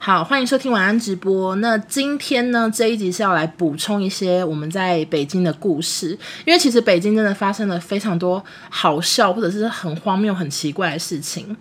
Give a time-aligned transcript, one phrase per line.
[0.00, 1.56] 好，欢迎收听晚安直播。
[1.56, 6.16] 那今天呢，这一集是要来补充一些我们在北京的故事，
[6.46, 11.54] 因为其实北京真的发生了非常多好笑或者是很荒谬、很奇怪的事情。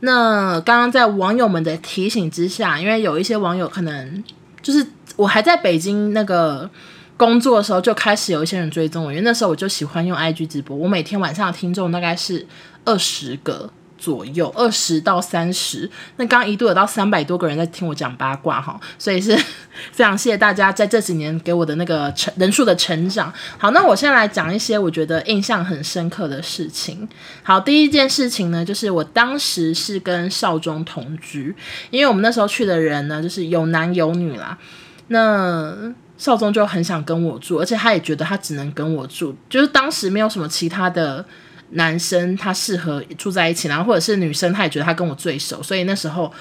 [0.00, 4.22] 那刚刚在网友们的提醒之下，因为有一些网友可能
[4.60, 4.86] 就是
[5.16, 6.68] 我还在北京那个
[7.16, 12.46] 工作的时候，就开始有一些人追踪我，因为那时候我就喜欢用 IG 直播，我每天晚上的听众大概是
[12.84, 13.70] 二十个。
[14.02, 19.36] 左右二十到三十，那刚刚一度有到三百多个人在听我讲八卦哈，所以是
[19.94, 23.32] 非常谢谢大家在这几年给我的那个成人数的成长。
[23.56, 27.08] 好，那我现在来讲一些我觉得印象很深刻的事情。
[27.44, 31.54] 好，第一件事情呢，就是我当时是跟少宗同居，
[31.90, 34.58] 因为我们那时候去的人呢，就是有男有女啦。
[35.06, 41.24] 那少宗就很想跟我住，而且他也觉得他只能跟我住，就是当时没有什么其他的。
[41.72, 46.32] 男生他适合住在一起，然后或者是女生，他也觉得他跟我最熟，所以那时候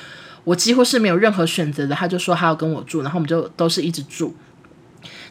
[0.43, 1.95] 我几乎是没有任何选择的。
[1.95, 4.35] 他就说他要跟我住，然后我们就都是一直住。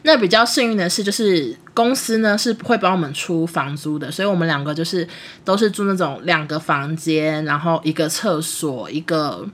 [0.02, 5.06] 那比较幸运的是，就是公司呢是不会帮我们出房租的，所以我们两个就是
[5.44, 9.46] 都是住那种两个房间，然后一个厕所，一个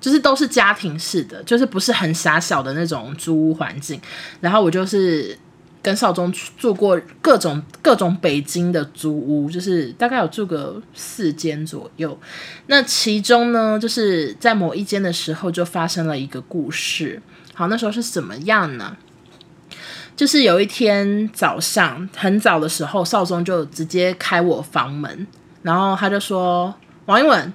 [0.00, 4.00] 就是都是家庭式的，就是不是很狭小的那种租屋环境。
[4.40, 5.36] 然后我就是。
[5.80, 12.18] 跟少宗住过各种各种北京的租屋，就是大概有住个四间左右。
[12.66, 17.22] 那其中呢，就是在某一间的时候，就发生了一个故事。
[17.54, 18.96] 好，那时候是怎么样呢？
[20.16, 25.26] 就是有一天早上很早的时候，少宗就直接开我房门，
[25.62, 26.74] 然后他就说
[27.06, 27.52] ：“王一文，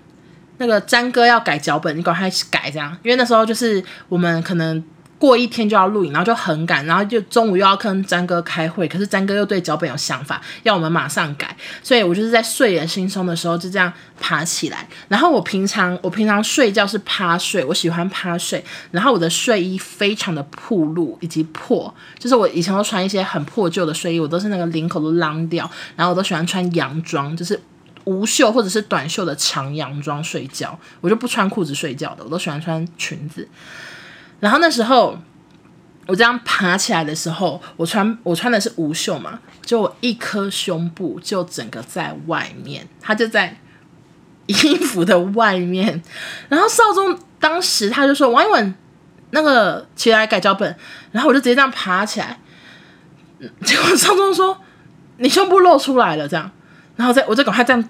[0.59, 4.81] 那个詹哥要改脚本，你赶快去改这样。”因为那时候就是我们可能。
[5.23, 14.85] 过一天就要录影，然后就很赶，然后就中午又要跟詹哥开会，可是詹哥又对脚本有想法，要我们马上改，所以我就是在睡眼惺忪的时候就这样爬起来。
[15.07, 18.61] 然后我平常我平常睡觉是趴睡，我喜欢趴睡。
[18.91, 27.57] 然后我的睡衣非常的暴露以及破，就是我以前都穿一些很破旧的睡衣，我都是那个领口都啷掉，然后我都喜欢穿洋装，就是
[28.03, 33.47] 无袖或者是短袖的长洋装睡觉，我就不穿裤子睡觉的，我都喜欢穿裙子。
[34.43, 35.17] 然后那时候
[36.05, 43.55] 我这样爬起来的时候，我穿我穿的是无袖嘛，就我一颗胸部就整个在外面，它就在
[44.47, 46.03] 衣服的外面。
[46.49, 48.75] 然后少宗当时他就说：“王一文，
[49.31, 50.75] 那个起来改脚本。”
[51.13, 52.37] 然后我就直接这样爬起来，
[53.63, 54.57] 结果少宗说
[55.19, 56.51] ：“你胸部露出来了。”这样，
[56.97, 57.89] 然后再我再赶快这样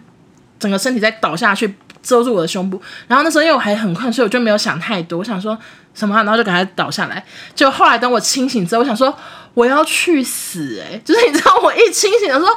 [0.59, 1.75] 整个身体再倒下去。
[2.03, 5.19] 遮住我的胸部，然后那时候因为我还很困，所以我就没有想太多。
[5.19, 5.57] 我想说
[5.95, 7.25] 什么，然后就赶快倒下来。
[7.55, 9.17] 就后来等我清醒之后，我想说
[9.53, 12.53] 我要去死诶、就是你知道我一清醒的时候，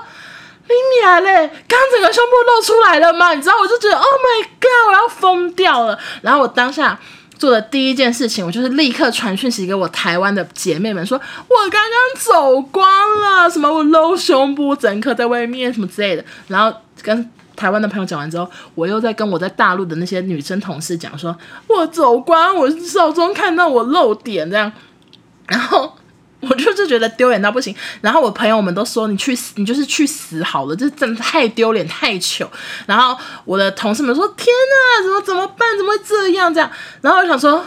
[0.66, 3.34] 你娘嘞，刚整个胸部露出来了吗？
[3.34, 5.96] 你知道我就觉得 Oh my God，我要疯掉了。
[6.22, 6.98] 然后我当下
[7.38, 11.16] 做的第一件事情，我就是立刻传讯息给我台湾的姐妹们说，
[11.48, 12.84] 我刚刚走光
[13.20, 17.30] 了，什么我露胸部整颗在外面什么之类的，然后跟。
[17.56, 21.36] 台湾的朋友讲完之后，我又在跟我在大陆的那些女生同事讲，说
[21.66, 24.70] 我走光，我少宗看到我露点这样，
[25.48, 25.96] 然后
[26.40, 27.74] 我就是觉得丢脸到不行。
[28.02, 32.46] 然后我朋友们都说你去死，你就是去死好了，这真的太丢脸太糗。
[32.86, 35.76] 然后我的同事们说天哪，怎么怎么办？
[35.76, 36.70] 怎么会这样这样？
[37.00, 37.64] 然后我想说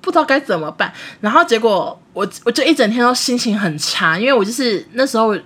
[0.00, 0.92] 不知道该怎么办。
[1.20, 5.36] 然后结果我我就一整天都心情很差，因为我就是那时候。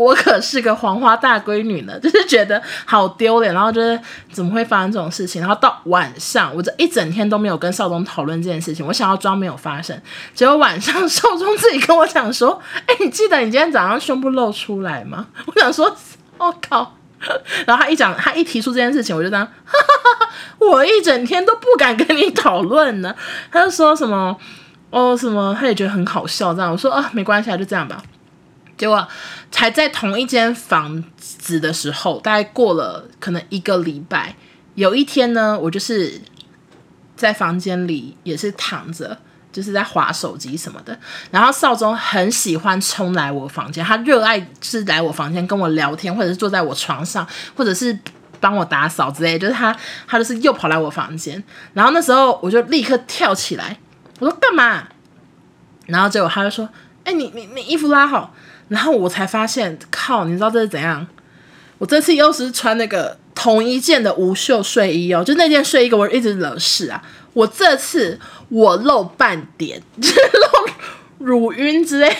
[0.00, 4.00] 我可是个黄花大闺女呢， 就是觉得好丢脸，然后就是
[4.32, 5.42] 怎么会发生这种事情？
[5.42, 10.00] 然后到晚上，我这一整天都没有跟少宗讨论这件事情，我想要装没有发生，
[10.32, 15.94] 结果晚上少宗自己跟我讲说：“哎，你记得你今天早上胸部露出来吗？”我想说
[16.38, 16.96] ：“我靠！”
[17.66, 23.14] 然后他一讲，他一提出这件事情，我就这样，哈哈哈哈，我一整天都不敢跟你讨论呢。
[23.52, 24.34] 他就说什么
[24.88, 26.72] 哦什么，他也觉得很好笑这样。
[26.72, 28.02] 我说啊，没关系啊，就这样吧。
[28.80, 29.06] 结果
[29.50, 34.34] 才在同一间房子的时候，大概过了可能一个礼拜，
[34.74, 36.18] 有一天呢，我就是
[37.14, 39.18] 在房间里也是躺着，
[39.52, 40.98] 就是在划手机什么的。
[41.30, 47.98] 然后少宗很喜欢冲来我房间，他热爱是来我房间跟我聊天，或者是坐在我床上，或者是
[48.40, 49.38] 帮我打扫之类。
[49.38, 49.76] 就是他，
[50.08, 51.44] 他就是又跑来我房间。
[51.74, 53.76] 然后那时候我就立刻跳起来，
[54.20, 54.88] 我说干嘛？
[55.84, 56.66] 然后结果他就说
[57.04, 58.34] ：“哎，你你你衣服拉好。”
[58.70, 60.24] 然后我才发现，靠！
[60.24, 61.06] 你知道这是怎样？
[61.78, 67.02] 我这次又是穿那个同一件的无袖睡衣哦，就那件睡衣给我一直惹事啊！
[67.32, 68.18] 我这次
[68.48, 72.16] 我露半点，就 是露乳晕之类，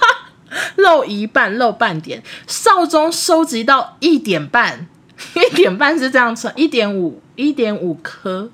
[0.76, 2.22] 露一半，露半点。
[2.46, 4.86] 少宗收集到一点半，
[5.34, 8.50] 一点半是这样穿，一点五，一点五颗，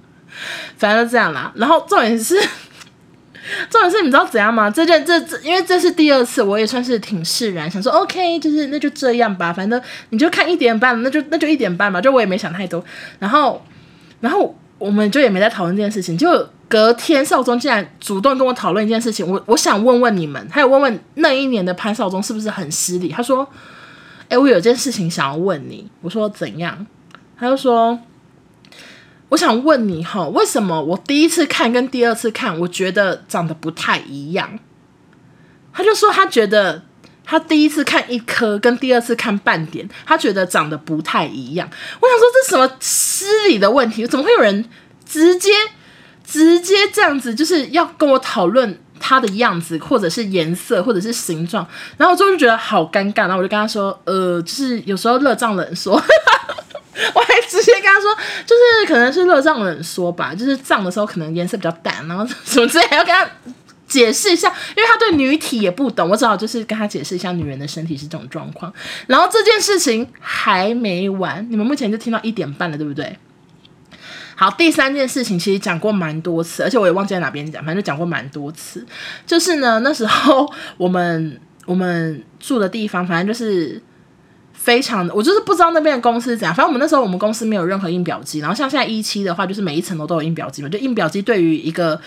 [0.76, 1.52] 反正就这样啦。
[1.54, 2.38] 然后重点是，
[3.70, 4.70] 重点是你知道怎样吗？
[4.70, 9.80] 这件这这，因为这是第二次，我也算是挺释然，想说 OK，就是那就这样吧，反正
[10.10, 12.84] 你就看一点半，那就那就一点半吧，就我也没想太多。
[13.18, 13.64] 然后，
[14.20, 16.48] 然后我们就也没在讨论这件事情，就。
[16.66, 23.10] 隔天，少宗竟然主动跟我讨论一件事情，我我想问问你们，还有问问那一年的潘少宗是不是很失礼？
[23.10, 23.46] 他说
[24.28, 26.84] ：“哎、我有件事情想要问你。”我说：“怎样？”
[27.38, 27.96] 他就说
[29.34, 34.58] ：“我想问你哈，为什么我第一次看跟第二次看，我觉得长得不太一样？”
[35.74, 36.82] 他就说他觉得
[37.24, 41.68] 他第一次看一颗跟第二次看半点，他觉得长得不太一样。
[42.00, 44.06] 我想说这什么失礼的问题？
[44.06, 44.64] 怎么会有人
[45.04, 45.50] 直接？
[46.24, 51.66] 直接这样子就是要跟我讨论它的样子，或者是颜色，或者是形状，
[51.98, 56.00] 然后我就觉得好尴尬，然后我就跟他说，呃，就是有时候热胀冷缩，
[57.14, 58.14] 我还直接跟他说，
[58.46, 63.28] 就是可能是热胀冷缩吧，就是胀的时候可能颜色比较淡，然后什么之类，还要跟他
[63.86, 68.72] 解释一下，因为他对女体也不懂，我只好就是跟他解释一下女人的身体是这种状况，
[69.06, 73.18] 然后这件事情还没完，你们目前就听到一点半了，对不对？
[74.36, 78.84] 好，第三件事情其实讲过蛮多次，而且我也忘记在哪边讲，反正就讲过蛮多次。
[79.24, 83.80] 就是呢，那时候我们我们住的地方，反正就是
[84.64, 86.54] 非常的，我就是不知道那边的公司怎样。
[86.54, 90.68] 反正我们那时候我们公司没有任何印表机，然后像现在一期的话，就是每一层楼都有印表机嘛。
[90.70, 92.00] 就印表机对于一个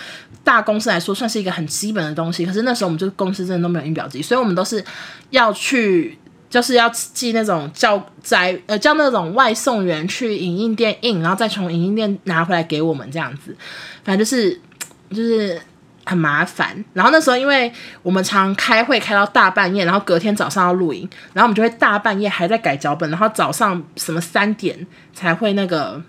[0.43, 2.45] 大公司来说，算是一个很基本的东西。
[2.45, 4.83] 可是那时候我们就是公司真的都没有印表机，所以我们都是
[5.29, 6.17] 要去。
[6.49, 13.53] 就是要寄那种叫在呃叫那种外送员去影印店印，然后再从影印店拿回来给我们这样子，
[14.05, 14.57] 反正就是
[15.09, 15.61] 就是
[16.07, 16.83] 很麻烦。
[16.93, 17.71] 然后那时候因为
[18.01, 26.01] 我们常开会开到大半夜，然后隔天早上要录影，然后我们就会大半夜还在改脚本，然后早上什么三点才会那个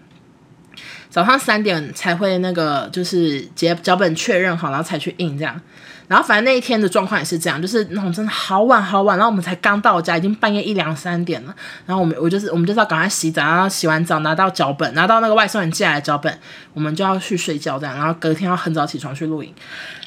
[1.11, 5.61] 早上三点才会那个就是结脚本确认好，然后才去印这样。
[6.09, 11.55] 然后反正那一天的状况也是这样，就是那种真的好晚好晚，然后我们才刚到家，已经半夜一两三点了。
[11.85, 16.39] 然后我们我就是我们就是要赶快洗澡，然后洗完澡拿到脚本，拿到那个外送人寄来的脚本，
[16.73, 17.95] 我们就要去睡觉这样。
[17.95, 19.55] 然后隔天要很早起床去录影。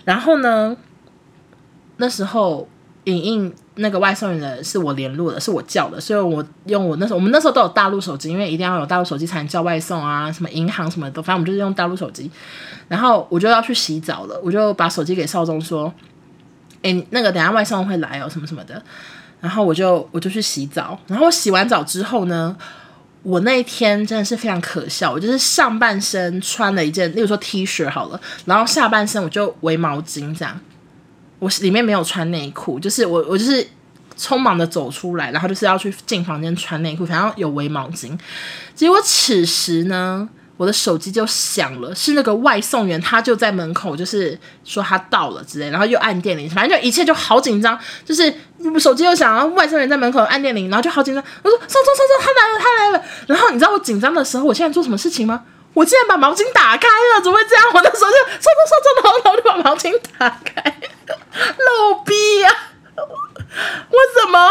[0.03, 0.75] 然后呢，
[1.97, 2.67] 那时候
[3.05, 12.29] 影印那个外送员的是我联络的，是我叫的，所以我用我那时候我们那时候都有大陆手机，因为一定要有大陆手机才能叫外送啊，什么银行什么的，反正我们就是用大陆手机。
[12.87, 15.91] 然后我就要去洗澡了，我就把手机给少宗说
[16.83, 18.83] ：“诶，那个等下外送会来哦，什么什么的。”
[19.39, 20.99] 然后我就我就去洗澡。
[21.07, 22.55] 然后我洗完澡之后呢，
[23.23, 25.11] 我那一天真的是非常可笑。
[25.11, 30.59] 我就是上半身穿了一件，例如说 T 恤好了，然后下半身我就围毛巾这样。
[31.41, 33.67] 我里面没有穿内裤，就是我我就是
[34.17, 38.17] 匆忙的走出来，然后就是要去进房间穿内裤，反正有围毛巾。
[38.73, 40.29] 结果此时呢。
[40.57, 48.31] 我的手机就响了，是那个外送员，他就在门口，就是说他到了之类，然后又按电铃，反正就一切就好紧张，就是
[48.79, 51.23] 手机又响，然后外送员在门口按电铃，然后就好紧张。
[51.41, 55.43] 我说：“少宗，少宗，他来了，他来了。”然后你知道我紧张的时候，我现在做什么事情吗？
[55.73, 57.65] 我竟然把毛巾打开了，怎么会这样？
[57.73, 60.77] 我的手就少宗，少宗，然后然后就把毛巾打开，
[61.57, 62.49] 露逼呀、
[63.45, 64.49] 我怎么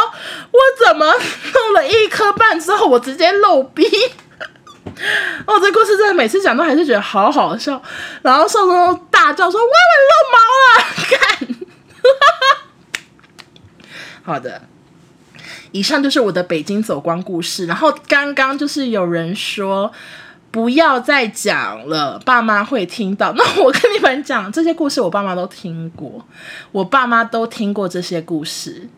[0.51, 3.85] 我怎么弄了一颗半之后，我直接露逼？
[5.47, 7.81] 哦，这故事真的每次讲都还是觉得好好笑，
[8.23, 11.49] 然后少宗大叫说：“哇，我露毛了！”看，
[14.35, 14.63] 好的，
[15.73, 17.67] 以上就是我的北京走光故事。
[17.67, 19.91] 然后刚刚就是有人说
[20.51, 23.33] 不要再讲了，爸妈会听到。
[23.35, 26.25] 那我跟你们讲，这些故事我爸妈都听过，
[26.73, 28.89] 我爸妈都听过这些故事。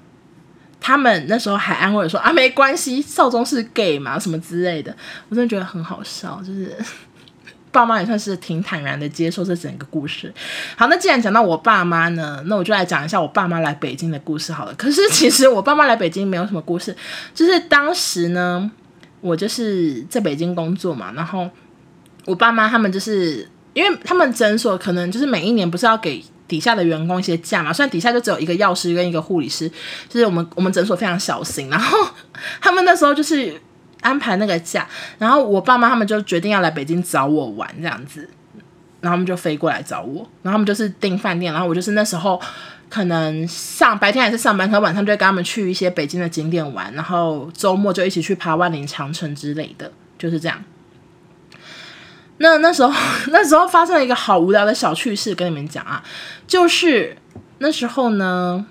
[0.80, 4.92] 他们那时候还安慰我说啊，没关系，少宗是 gay 嘛，什么之类的。
[5.28, 6.76] 我真的觉得很好笑，就是
[7.70, 10.32] 爸妈也算是挺坦然的接受这整个故事。
[10.76, 14.74] 好，那既然讲到我爸妈呢，那我就来讲一下我爸妈来北京的故事好了。
[14.74, 16.96] 可是其实我爸妈来北京没有什么故事，
[17.32, 18.68] 就是当时呢，
[19.22, 21.48] 我就是在北京工作嘛，然后
[22.26, 26.22] 我爸妈他们就是因为他们诊所可能就是每一年不是要给。
[26.48, 29.66] 底下的员工一些假嘛，虽然底下就只有一个药师跟一个护理师，
[30.06, 31.96] 就是我们我们诊所非常小心，然后
[32.60, 33.58] 他们那时候就是
[34.02, 34.86] 安排那个假，
[35.16, 38.28] 然后我爸妈他们就决定要来北京找我玩这样子，
[39.00, 42.38] 然后他们就飞过来找我，然后他们就是订饭店，然后我就是那时候
[42.92, 50.62] 可能上白天还是上班，可晚上就会跟他们去一些北京的景点玩，然后周末就一起去爬万里长城之类的，就是这样。
[52.36, 52.92] 那那时候，
[53.32, 56.04] 那时候发生了一个好无聊的小趣事，跟你们讲啊，
[56.46, 57.16] 就是
[57.60, 58.62] 那时候呢，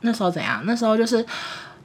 [0.00, 0.62] 那时候怎样？
[0.64, 1.22] 那时候就是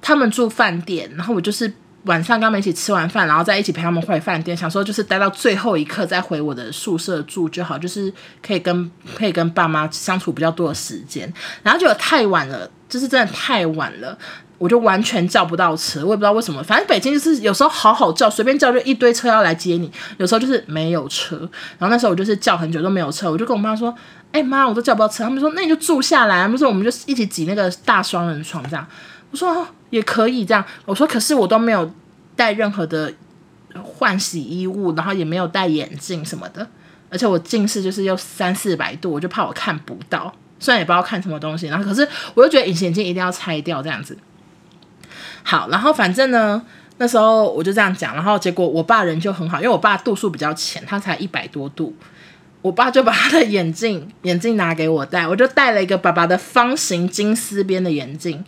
[0.01, 1.73] 他们住饭店，然后我就是
[2.03, 8.13] 晚上跟他们一起吃完饭，然后再一起陪他们回饭店，想说就是待到最后一刻再回我的宿舍住就好，就是
[8.45, 11.31] 可以跟可以跟爸妈相处比较多的时间。
[11.61, 14.17] 然后觉得太晚了，就是真的太晚了，
[14.57, 16.61] 我就完全叫不到车，我也不知道为什么。
[16.63, 21.37] 反正北京就是有时候好好叫，随便叫就一堆车要来接你，有时候就是没有车。
[21.79, 23.95] 然后那时候我就是叫很久都没有车，我就跟我妈说
[24.33, 28.85] ：“哎妈，我都叫不到车。”他们说：“那你就住下来。”他们说：“我们就一起挤那个大双人床这样。”
[29.33, 29.67] 我说。
[29.93, 31.93] 也可以这样，我说可是我都没有
[32.35, 33.13] 带任何的
[33.75, 36.67] 换洗衣物，然后也没有戴眼镜什么的，
[37.11, 44.17] 而且我近视就是又三四百度，我就怕我看不到，虽然也不知道看什么东西，然后可是我又觉得隐形眼镜一定要拆掉这样子。
[45.43, 46.59] 好，然后反正呢，
[46.97, 51.95] 那时候我就这样讲，然后结果我爸人就很好，因为我爸度数比较浅，他才一百多度，
[52.63, 58.43] 我爸就把他的眼镜眼镜拿给我戴，我就戴了一个爸爸的方形金丝边的眼镜。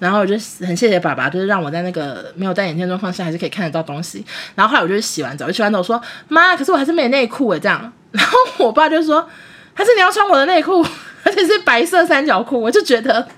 [0.00, 0.34] 然后我就
[0.66, 4.24] 很谢谢爸爸，就是让我在那个没有戴眼镜状况下还是可以看得到东西。
[4.56, 7.60] 然后后来我就洗完澡，洗完澡我说妈，可是我还是没内裤诶。
[7.60, 7.92] 这样。
[8.10, 9.28] 然后我爸就说，
[9.72, 10.84] 还是你要穿我的内裤，
[11.22, 12.60] 而且是白色三角裤。
[12.60, 13.28] 我就觉得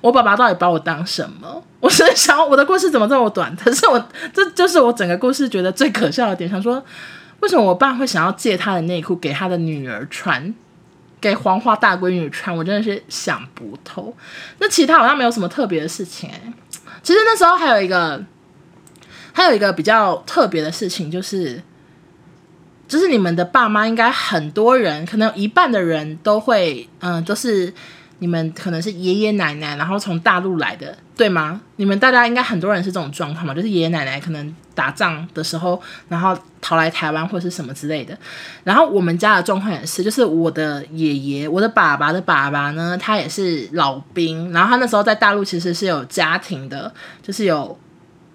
[0.00, 1.62] 我爸爸到底把我当什么？
[1.80, 3.54] 我是想我的故事怎么这么短？
[3.56, 6.82] 可是我这就是我整个故事觉得最可笑的点，想说
[7.40, 10.54] 为什么我爸会想要借他的内裤给他的女儿穿？
[11.20, 14.14] 给黄花大闺女穿，我真的是想不透。
[14.58, 16.52] 那其他好像没有什么特别的事情哎。
[17.02, 18.24] 其实那时候还有一个，
[19.32, 21.62] 还有一个比较特别的事情，就是，
[22.88, 27.72] 就是你们的爸妈应该很多人，可能有一半的人都会，嗯，都是。
[28.22, 31.60] 你们可能是爷爷奶奶，然后从大陆来的，对吗？
[31.76, 38.16] 你们大家应该很多人是这种状况嘛，就是爷爷奶奶可能打仗的时候，然后逃来台湾或是什么之类的。
[38.64, 46.90] 然后我们家的状况也是，就是我的爷爷，我的爸爸的爸爸呢，他也是老兵，然后他那时候在大陆其实是有家庭的，
[47.22, 47.78] 就是有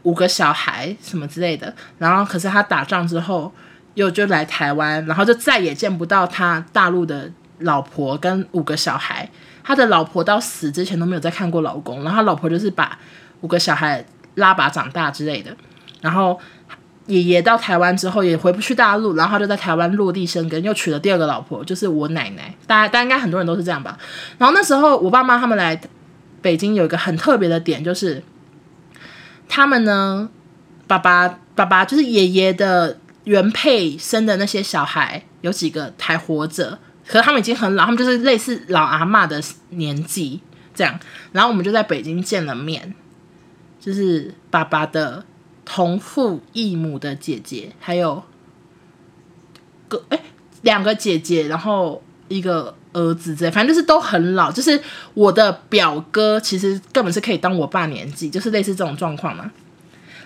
[0.03, 1.73] 五个小孩什么之类的。
[1.97, 3.51] 然后可是他打仗之后
[3.95, 9.27] 又就来台湾，然后就再也见不到他大陆的老婆跟五个小孩。
[9.67, 12.99] 他的老婆到死之前都没有再看过老公，然后他老婆就是把
[13.41, 14.05] 五个小孩
[14.35, 15.49] 拉拔长大之类的。
[16.01, 16.39] 然后
[17.07, 22.53] 爷爷到台湾之后也回不去大陆，然后就在台湾落地生根，又娶了第二个老婆，就是我奶奶。
[22.67, 23.97] 大家大家应该很多人都是这样吧。
[24.37, 25.81] 然后那时候我爸妈他们来
[26.43, 28.21] 北京有一个很特别的点，就是
[29.49, 30.29] 他们呢，
[30.85, 36.77] 爸爸爸爸就是爷爷的原配生的那些小孩有几个还活着。
[37.07, 40.41] 可是他们已经很老，他们就是类似老阿嬷的年纪
[40.73, 40.99] 这样。
[41.31, 42.95] 然后我们就在北京见了面，
[43.79, 45.23] 就是爸爸的
[45.63, 48.23] 同父异母的姐姐，还有
[49.87, 50.19] 个哎
[50.63, 54.51] 两个姐姐，然后一个儿子这样，反正就是都很老。
[54.51, 54.81] 就是
[55.13, 59.51] 我的表哥其实根本是可以当我爸年纪，就是类似这种状况嘛。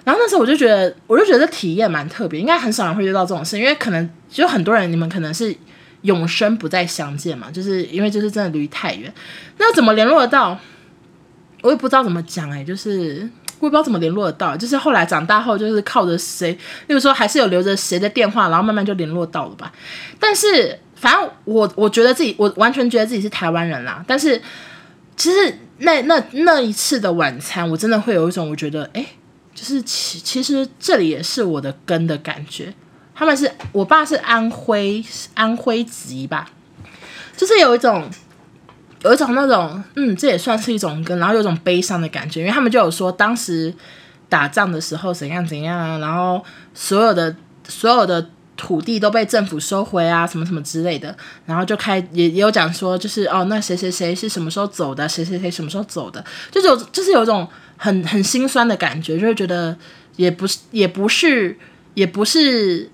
[0.06, 5.54] 然后那时候我就觉得，我就觉得体验蛮特别，应该很少人会遇到这种事，因为可能就很多人，你们可能是。
[6.02, 9.14] 永生不再相见嘛，就是因为就是真的离太远，
[9.58, 10.58] 那怎么联络得到？
[11.62, 13.30] 我也不知道怎么讲哎、就是
[13.60, 16.54] 我也不知道怎么联络得到，就是后来长大后就是靠着谁，
[16.88, 19.70] 例如说还是有留着谁的电话，然后慢慢就联络到了吧。
[20.18, 24.02] 但是反正我我觉得自己，我完全觉得自己是台湾人啦。
[24.08, 24.42] 但是
[25.18, 29.06] 其实那那那一次的晚餐，我真的会有一种我觉得，哎、
[29.54, 32.74] 就是其其实这里也是我的根的感觉。
[33.20, 36.50] 他们是我爸是安徽安徽籍吧，
[37.36, 38.10] 就是有一种
[39.04, 43.74] 有一种那种嗯，这也算是一种跟，然后有一种悲伤的感觉，因为他们就有说当时
[44.30, 46.42] 打仗的时候怎样怎样啊，然后
[46.74, 47.36] 所有的
[47.68, 51.14] 所有的土地都被政府收回啊，什么什么之类的，
[51.46, 57.46] 然后就开也也有讲说就是哦，那谁谁谁是什么时候走的，谁谁谁什么时候走的，就是有就是有一种
[57.76, 59.78] 很很心酸的感觉，就会觉得
[60.16, 61.60] 也不是也不是
[61.96, 62.90] 也不是。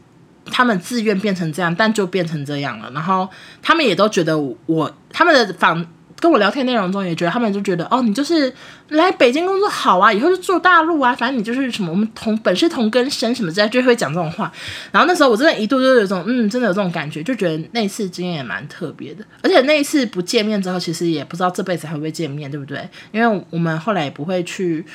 [0.51, 2.89] 他们自愿变成这样，但就变成这样了。
[2.91, 3.27] 然后
[3.61, 5.85] 他们也都觉得我，他们的访
[6.19, 8.51] 跟我聊天内容中也觉得，他们就觉得哦，你就是
[8.89, 14.51] 来北京工作好啊，以后就住大陆啊，反正你就是什么我们同本是同根生什么之类，就会讲这种话。
[14.91, 19.25] 然后那时候我真的一度就有种嗯，真的有这种感觉，就觉得那一次经验也蛮特别的。
[19.43, 22.87] 而且那一次不见面之后，其实也不知道这辈子还会不会见面，对不对？
[23.11, 24.85] 因为我们后来也不会去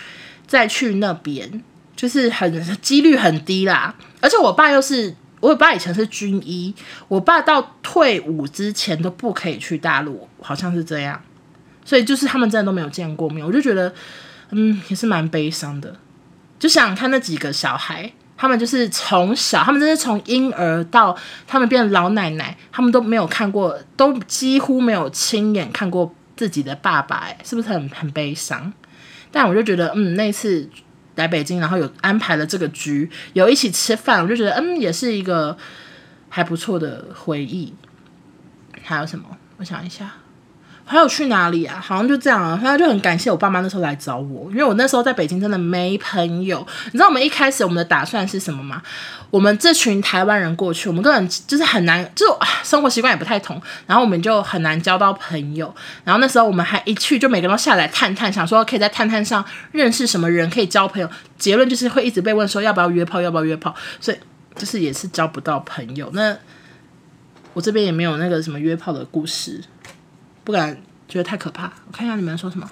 [0.46, 1.62] 再去那边，
[1.94, 3.94] 就是很几率很低啦。
[4.20, 5.14] 而且我爸又是。
[5.40, 6.74] 我爸以前是军医，
[7.08, 11.20] 我爸到退伍之前都不可以去大陆，好像是这样，
[11.84, 13.92] 所以就是他们真的都没有见过面，我就觉得，
[14.50, 15.96] 嗯，也是蛮悲伤的。
[16.58, 21.16] 就想看那几个小孩，他们就是从小，他们真是从婴儿到
[21.46, 28.70] 他们变老奶奶，他们都没有看过，都几乎没有亲眼看过自己的爸爸，哎，是不是很很悲伤？
[29.32, 30.68] 但我就觉得，嗯，那次
[31.16, 35.56] 来北京，然后有安排了这个局，有一起吃饭，我就觉得嗯，也是一个
[36.28, 37.74] 还不错的回忆。
[38.82, 39.24] 还有什么？
[39.58, 40.12] 我想一下。
[40.90, 41.80] 还有去哪里啊？
[41.80, 42.58] 好像就这样啊。
[42.60, 46.66] 然后就很感谢我爸妈那时候来找我，因为我那时候在北京真的没朋友。
[46.86, 48.82] 你知道我们一开始我们的打算是什么吗？
[49.30, 55.72] 我们这群台湾人过去，我们根本就是很难，就生活习惯也不太同，然后我们就很难交到朋友。
[56.02, 61.08] 然后那时候我们还一去就每个人都下来探探，想说可以在探探上认识什么人可以交朋友。
[61.38, 64.18] 结论就是会一直被问说要不要约炮，要不要约炮，所以
[64.56, 66.10] 就是也是交不到朋友。
[66.12, 66.36] 那
[67.52, 69.62] 我这边也没有那个什么约炮的故事。
[70.44, 70.76] 不敢，
[71.08, 71.64] 觉得太可怕。
[71.86, 72.68] 我看一下你们说什么。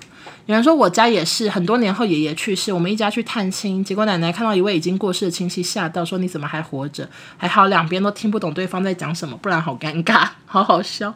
[0.47, 11.15] 有人说我家也是，很多年后爷爷去世，我们一家去探亲，结果奶奶看到一位已经过世的亲戚，吓到说：“你怎么还活着？”还好两边都听不懂对方在讲什么，不然好尴尬， 好好笑。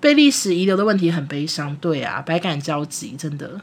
[0.00, 3.60] 被历史遗留的问题很悲伤，对啊，百感交集，真的。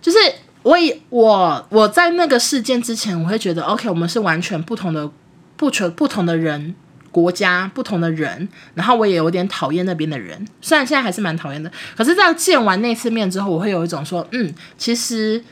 [0.00, 0.18] 就是
[0.62, 5.10] 我以我我在那个事件之前，我会觉得 OK，我们是完全不同的
[5.56, 6.76] 不全不同的人。
[7.12, 15.44] 国家不同的人，然后我也有点讨厌那边的人，虽然现在还是蛮讨厌的，可是，在见完那次面之后，我会有一种说，嗯，其实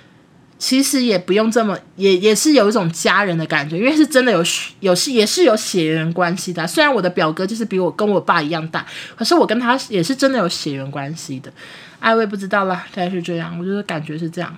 [0.58, 4.42] 其实也不用这么，也也是有一种家人的感觉，因为是真的有
[4.80, 6.66] 有是也是有血缘关系的。
[6.66, 11.52] 虽然我的表哥就是比我跟我爸一样大，可是我跟他也是真的有血缘关系的。
[11.98, 14.56] 哎，我也不知道啦，大概是这样，我就是感觉是这样。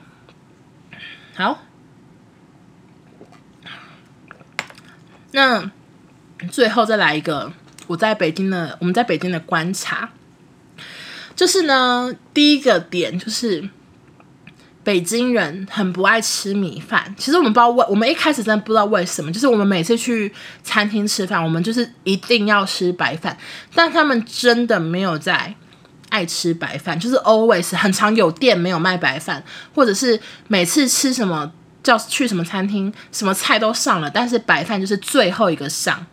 [1.34, 1.62] 好，
[5.32, 5.68] 那。
[6.48, 7.52] 最后再来一个，
[7.86, 10.10] 我在北京的，我们在北京的观察，
[11.34, 13.68] 就是呢，第一个点就是
[14.84, 17.14] 北京人很不爱吃米饭。
[17.16, 20.32] 其实我们不知道为，我们一开始真的不知道为什么，就是我们每次去
[20.62, 23.36] 餐厅吃饭，我们就是一定要吃白饭，
[23.74, 25.54] 但他们真的没有在
[26.08, 29.42] 爱吃白饭，就是 always 很常有店没有卖白饭，
[29.74, 31.50] 或者是每次吃什么
[31.82, 36.04] 叫去什么餐厅，什么菜都上了，但是白饭就是最后一个上。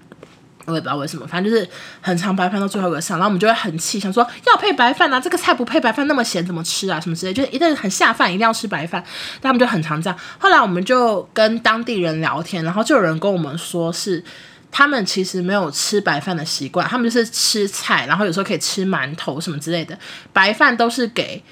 [0.66, 1.68] 我也不知道为什么，反正就是
[2.01, 7.00] 很常白饭到最后一个上，然后我们就会很气，想说要配白饭啊，这个菜不配白饭那么咸怎么吃啊？
[7.00, 9.04] 什么之类，就是一定很下饭，一定要吃白饭。
[9.41, 10.19] 他们就很常这样。
[10.38, 14.24] 后来我们就跟当地人聊天，然后就有人跟我们说是
[14.72, 19.98] 他们其实没有吃白饭的习惯，他们就是吃菜，然后有时候可以吃馒头什么之类的，
[20.32, 21.43] 白饭都是给。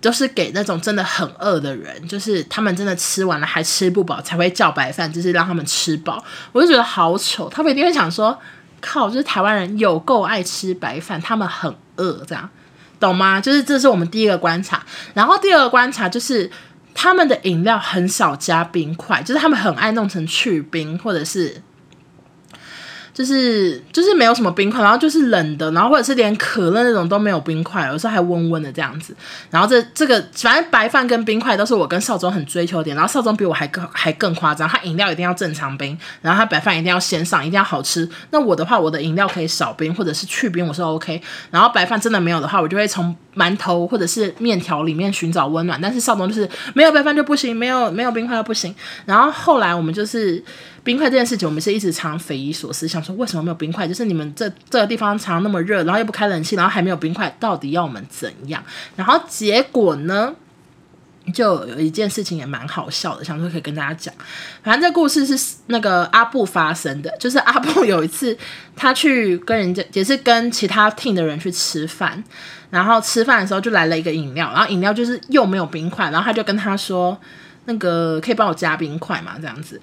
[0.00, 6.22] 都是给那种真的很饿的人，就是他们真的吃完了还吃不饱才会叫白饭，就是让他们吃饱。
[6.52, 8.38] 我就觉得好丑，他们一定会想说
[8.80, 12.48] ：“靠，就是台湾人有够爱吃白饭，他们很饿，这样
[13.00, 14.84] 懂吗？”就是这是我们第一个观察。
[15.14, 16.50] 然后第二个观察就是
[16.94, 21.62] 他们的饮料很少加冰块，就是他们很爱弄成去冰或者是。
[23.18, 29.12] 就是就是没有什么冰块，然后就是冷的，然后或者是连可乐那种都没有冰块，有时候还温温的这样子。
[29.50, 38.08] 然后这这个反正白饭跟冰块都是我跟少宗很追求点，然后少宗比我还更还更夸张，他饮料一定要正常冰，然后他白饭一定要先上，一定要好吃。
[38.30, 41.20] 那我的话，我的饮料可以少冰或者是去冰，我是 OK。
[41.50, 45.80] 然后白饭真的没有的话，我就会从馒头或者是面条里面寻找温暖。
[45.80, 48.72] 但是少宗就是没有白饭就不行，没有没有冰块就不行。
[49.06, 50.40] 然后后来我们就是。
[50.88, 53.86] 冰块这件事情，我们是一直常匪夷所思，想说为什么没有冰块？
[53.86, 58.64] 就是你们这这个地方常那么热，然后又不开冷气，然后还没有冰块，到底要我们怎样？
[58.96, 60.34] 然后结果呢，
[61.34, 64.14] 就有一件事情也蛮好笑的，想说可以跟大家讲。
[64.62, 68.34] 反正这故事是那个阿布发生的，就是阿布有一次
[68.74, 72.24] 他去跟人家，也是跟其他 team 的人去吃饭，
[72.70, 77.20] 然后吃饭的时候就来了一个饮料，然后饮料就是又没有冰块，然后他就跟他说，
[77.66, 79.34] 那个可以帮我加冰块嘛？
[79.38, 79.78] 这样子。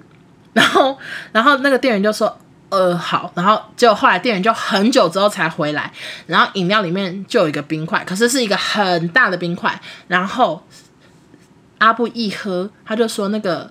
[0.56, 0.98] 然后，
[1.34, 2.34] 然后那个店员就说
[2.72, 5.92] ：“呃，好。”然后结果后来店员就很久之后才回来，
[6.28, 9.78] 然后饮料里面就有一个冰块，可是是一个很大的冰块。
[10.08, 10.66] 然后
[11.80, 13.70] 阿布一喝，他就说那个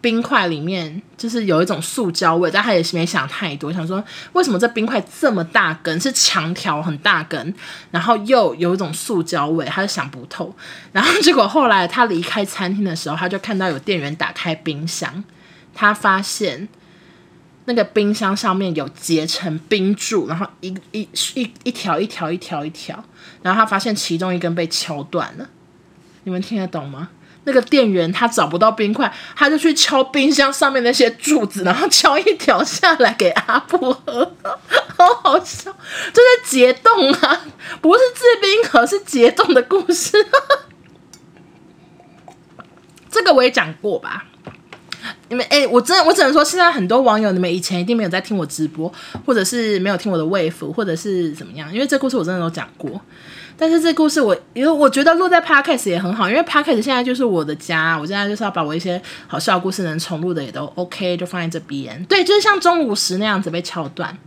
[0.00, 7.54] 冰块里面就是有一种塑胶味，但他也是没想太多，想说为什么这冰块这么大根，是长条很大根，
[7.92, 10.52] 然后又有一种塑胶味，他就想不透。
[10.90, 15.22] 然后结果后来他离开餐厅的时候，他就看到有店员打开冰箱。
[15.74, 16.68] 他发现
[17.64, 23.02] 那个冰箱上面有结成冰柱，然后一一一一条一条一条一条，
[23.42, 25.48] 然后他发现其中一根被敲断了。
[26.24, 27.10] 你们听得懂吗？
[27.46, 34.34] 那个店员他找不到冰块，他就去敲冰箱上面那些柱子，然后敲一条下来给阿布喝，
[34.96, 37.42] 好好笑，就是解冻啊，
[37.82, 40.12] 不是制冰盒，是解冻的故事。
[43.10, 44.24] 这个我也讲过吧。
[45.28, 48.92] 你们哎，我真的我只能说，现在很多网友，你们以前一定没有在听我直播，
[49.26, 53.00] 或者是没有听我的 wave，或者是怎么样，因为这故事我真的都讲过。
[53.56, 62.04] 但是这故事我，因为我觉得录在 podcast 也很好，因为 podcast 现在就是我的家，我现在就是要把我一些好笑的故事能重录的也都 OK，就放在这边。
[62.06, 64.18] 对，就是像中午时那样子被敲断。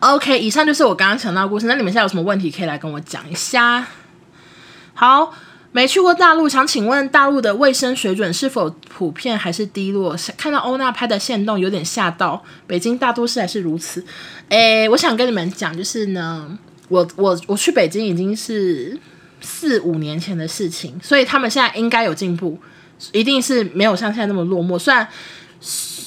[0.00, 1.66] OK，以上就是我刚刚讲到的故事。
[1.66, 3.86] 那你们现在有什么问题可以来跟我讲一下？
[4.94, 5.32] 好。
[5.72, 10.14] 没去过大陆，想请问大陆的卫生水准是否普遍还是低落？
[10.36, 12.42] 看到欧娜拍的线动有点吓到。
[12.66, 14.04] 北京大都市还是如此。
[14.50, 16.58] 诶，我想跟你们讲，就是呢，
[16.88, 18.98] 我我我去北京已经是
[19.40, 22.58] 四五年前的事情，所以他们现在应该有进步，
[23.12, 24.78] 一定是没有像现在那么落寞。
[24.78, 25.08] 虽然。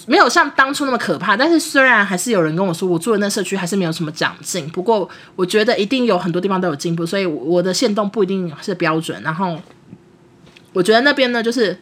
[0.08, 4.70] 没有像当初那么可怕，但是虽然还是有人跟我说，我住的那社区还是没有什么长进。
[4.70, 9.22] 不过我觉得一定有很多地方都有进步，所以我的线动不一定是标准。
[9.24, 9.60] 然后
[10.74, 11.80] 我觉得那边呢，就是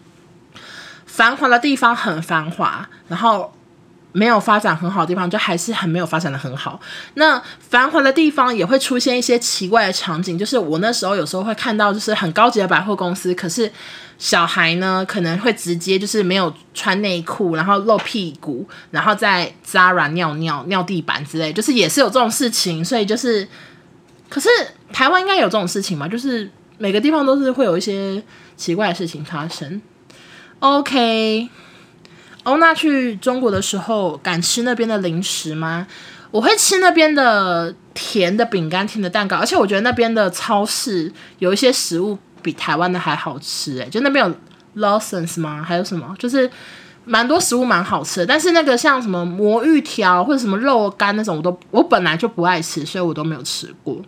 [1.05, 3.53] 繁华的地方很繁华，然后。
[4.13, 6.79] 没有发展很好的地方，就还是很没有发展的很好。
[7.15, 13.69] 那繁华的地方也会出现一些奇怪的场景，就是我那时候有时候会看到，就是很高级的百货公司，可是
[14.19, 22.85] 小孩呢可能会直接就是没有穿内裤，然后露屁股，然后在 Zara 尿尿尿地板之类，就是也是有这种事情。
[22.85, 23.47] 所以就是，
[24.29, 24.47] 可是
[24.91, 26.07] 台湾应该有这种事情吗？
[26.07, 28.23] 就是每个地方都是会有一些
[28.55, 29.81] 奇怪的事情发生。
[30.59, 31.49] OK。
[32.43, 35.87] 欧娜去中国的时候，敢吃那边的零食吗？
[36.29, 43.77] 我会吃那边的甜的饼干、甜的蛋糕，而且我觉得那边的超市有一些食物比台湾的还好吃。
[43.77, 45.63] 诶，就那边有 Lawson's 吗？
[45.63, 46.15] 还有什么？
[46.17, 46.49] 就是
[47.05, 48.25] 蛮多食物蛮好吃的。
[48.25, 54.01] 但是那个像什么魔芋条或者什么肉干那种，我都我本来就不爱吃，所以我都没有吃过。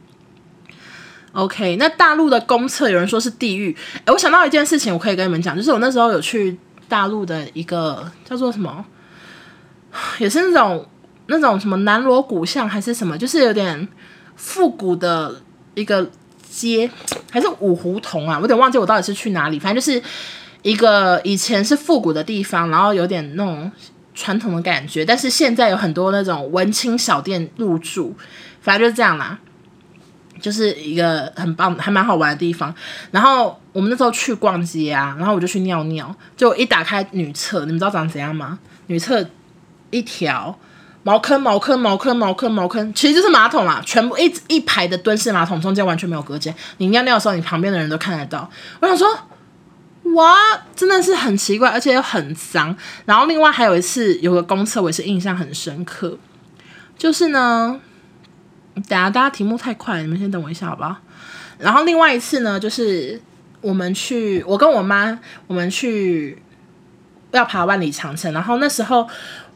[1.34, 3.76] OK，那大陆的公厕有人说是地狱。
[4.06, 6.58] 诶，我想到一件事情，我可以跟你们讲，就是我那时候有去。
[6.88, 8.86] 大陆的一个叫做什么，
[10.20, 10.88] 也是那种
[11.28, 13.88] 那种什么南锣鼓巷还是什么，就是有点
[14.36, 15.42] 复古的
[15.74, 16.10] 一个
[16.50, 16.90] 街，
[17.32, 18.38] 还是五胡同啊？
[18.38, 20.02] 我有点忘记我到底是去哪里，反正就是
[20.62, 23.72] 一个以前是复古的地方，然后有点那种
[24.14, 28.16] 传统的感觉，但是现在有很多那种文青小店入驻，
[28.62, 29.40] 反正就是这样啦。
[30.40, 32.74] 就是一个很棒、还蛮好玩的地方。
[33.12, 38.60] 然后我们那时候去逛街啊，然后我就去尿尿，就一打开女厕，你们知道长怎样吗？
[38.88, 39.26] 女厕
[39.90, 40.58] 一条
[41.04, 46.54] 茅坑、茅坑、茅坑、茅坑、茅坑，其实就是马桶啊，全部一一排的蹲式马桶，中间完全没有隔间。
[46.78, 48.50] 你尿尿的时候，你旁边的人都看得到。
[48.82, 49.08] 我想说，
[50.16, 50.36] 哇，
[50.76, 52.76] 真的是很奇怪，而且又很脏。
[53.06, 56.18] 然后另外还有一次有个公厕，我也是印象很深刻，
[56.98, 57.80] 就是呢。
[58.76, 60.98] 等下，大家题目太快，你们先等我一下，好不好？
[61.58, 63.20] 然后另外一次呢，就是
[63.62, 66.38] 我们去，我跟我妈，我们去
[67.32, 68.34] 要爬万里长城。
[68.34, 69.08] 然后那时候，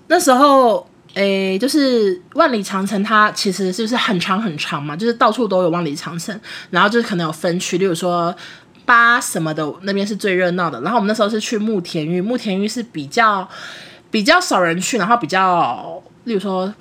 [0.07, 6.39] 那时候，诶，就是万里长城，它其实就是很长很长嘛，就是到处都有万里长城。
[6.69, 8.33] 然后就是可能有分区，例如说
[8.85, 10.79] 八什么的那边是最热闹的。
[10.79, 13.45] 然后我们那时候是去慕田峪，慕田峪是比较
[14.09, 16.73] 比较少人去，然后比较，例如说。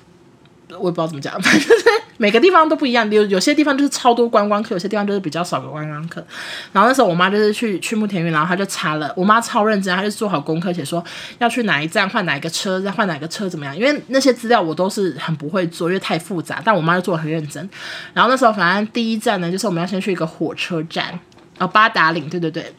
[0.77, 1.85] 我也不知道怎么讲， 反正就是
[2.17, 3.09] 每个地方都不一样。
[3.11, 6.23] 有有些地方就是超多观光客，有些地方就是比较少的观光客。
[6.71, 11.03] 然后那时候我妈就是去去慕田峪，然后她就查了，我妈超认真，她就做好功课，且说
[11.39, 13.75] 要去哪一站换哪一个车，再换哪个车怎么样？
[13.75, 16.61] 因为那些资料我都是很不会做，因为太复杂。
[16.63, 17.67] 但我妈就做得很认真。
[18.13, 21.17] 然后那时候反正第一站呢，就是我们要先去一个火车站，
[21.57, 22.71] 哦，八达岭，对对对，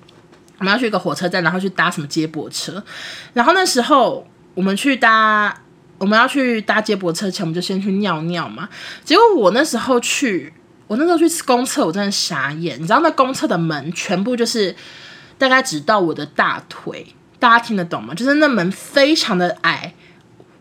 [0.59, 2.83] 我们要去一个火车站，然后去搭什么接驳车。
[3.33, 5.63] 然后那时候我们去搭。
[6.01, 8.69] 我们要去搭接驳车前，我们就先去尿尿嘛。
[9.05, 10.53] 结果我那时候去，
[10.89, 12.77] 我那时候去公厕，我真的傻眼。
[12.83, 14.75] 你知道那公厕的门全部就是
[15.39, 18.13] 大概只到我的大腿，大家听得懂吗？
[18.13, 19.95] 就是那门非常的矮，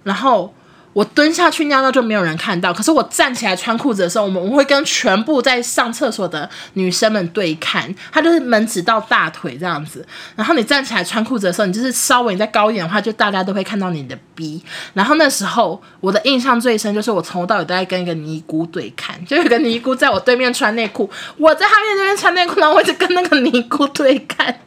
[0.03, 0.53] 然后。
[0.93, 10.05] 我蹲下去尿尿就没有人看到，可是我站起来穿裤子的时候，我们我会跟全部在上厕所的女生们对看，她就是门只到大腿这样子。
[10.35, 14.61] 然后你站起来穿裤子的时候，你就是稍微你再高一点的话，就大家都会看到你的逼。
[14.93, 24.59] 然后那时候我的印象最深就是我从头到尾都在跟一个尼姑对看，就有个尼姑在我对面穿内裤，我在他面对面穿内裤，然后我就跟那个尼姑对看。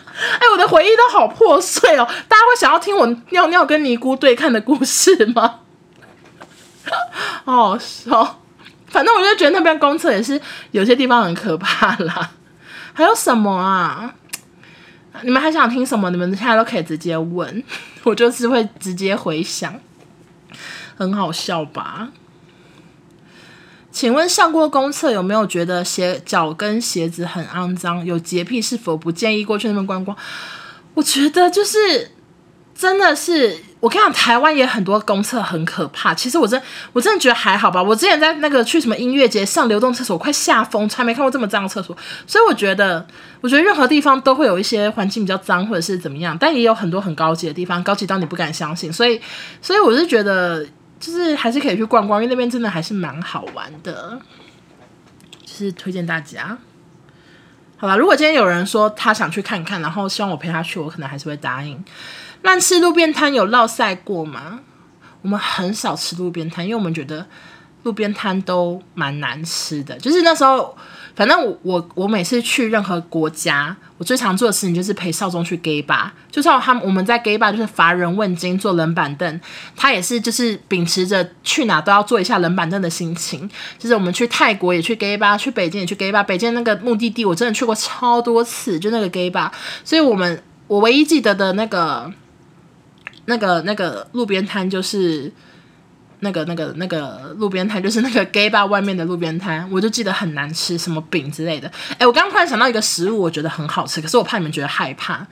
[0.38, 2.04] 哎，我的回忆都好破碎哦！
[2.28, 5.60] 大家会想要听我尿尿跟尼姑对看的故事吗？
[7.44, 8.40] 好笑，
[8.88, 10.40] 反正我就觉得那边公厕也是
[10.72, 12.30] 有些地方很可怕啦。
[12.92, 14.14] 还有什么啊？
[15.22, 16.10] 你们还想听什么？
[16.10, 17.62] 你们现在都可以直接问，
[18.04, 19.74] 我就是会直接回想，
[20.96, 22.08] 很好笑吧？
[23.90, 28.04] 请问上过公厕有没有觉得鞋脚跟鞋子很肮脏？
[28.04, 30.16] 有洁癖是否不建议过去那边观光？
[30.94, 32.12] 我觉得就是。
[32.72, 36.14] 真的是，我跟你讲，台湾也很多公厕很可怕。
[36.14, 36.58] 其实我真，
[36.94, 37.82] 我真的觉得还好吧。
[37.82, 41.94] 我之前在那个去什么音乐节上流动厕所，快吓疯，从来没看过这么脏的厕所。
[42.26, 43.06] 所以我觉得，
[43.42, 48.90] 我觉得任何地方都会有一些环境比较脏，或者是怎么样，但也有很多很高级的地方，高级到你不敢相信。
[48.90, 49.20] 所以，
[49.60, 50.66] 所以我是觉得，
[51.00, 54.20] 就是还是可以去逛逛，因为那边真的还是蛮好玩的，
[55.42, 56.56] 就是推荐大家。
[57.78, 61.82] 好吧，如果今天有人说他想去看看，然后希望我陪他去，我可能还是会答应。
[62.42, 64.60] 乱吃路边摊有落晒过吗？
[65.22, 67.26] 我们很少吃路边摊，因为我们觉得
[67.84, 69.96] 路边摊都蛮难吃的。
[69.96, 70.76] 就是那时候，
[71.20, 76.08] 反正我我我每次去任何国家，我最常做的事情就是陪少宗去 gay bar。
[76.30, 79.40] 就像他们我们在 gay bar 就是乏人问津，坐冷板凳。
[79.76, 83.46] 他也是就是秉持着去哪都要坐一下冷板凳的心情。
[83.78, 86.24] 就是我们去泰国也去 gay bar，去北京也去 gay bar。
[86.24, 89.50] 北京那个目的地我真的去过超多次，就那个 gay bar。
[89.84, 92.10] 所以我们我唯一记得的那个。
[93.26, 95.30] 那个那个路边摊就是
[96.20, 101.70] 那个那个那个路边摊就是那个 gay bar 外面的路边摊，我就记得很难吃，什么饼之类的。
[101.98, 105.26] 哎，我刚刚突然想到一个食物，我觉得很好吃，可是我怕你们觉得害怕。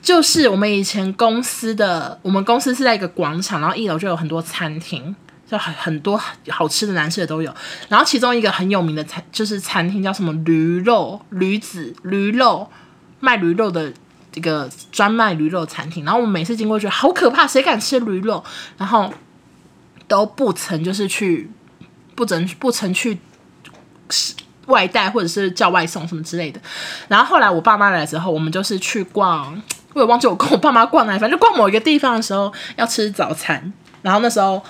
[0.00, 5.14] 就是我们以前公司的，我们公司是在一个广场，然后一楼就有很多餐厅，
[5.50, 7.52] 就很很多好吃的、难吃的都有。
[7.88, 12.70] 然后其中一个很有名的餐就是餐厅叫什么驴肉驴子驴肉
[13.20, 13.92] 卖驴肉的。
[14.34, 18.44] 一个专卖驴肉餐厅，然后我们每次经过觉得好可怕，谁敢吃驴肉？
[18.76, 19.10] 然后
[20.08, 21.50] 都不曾就是去，
[22.14, 23.18] 不曾不曾去
[24.66, 26.60] 外带或者是叫外送什么之类的。
[27.08, 29.60] 然后后来我爸妈来之后，我们就是去逛，
[29.94, 33.72] 我也忘记我跟我爸妈逛哪，反正就逛某一个地方的时候要吃早餐。
[34.02, 34.62] 然后那时候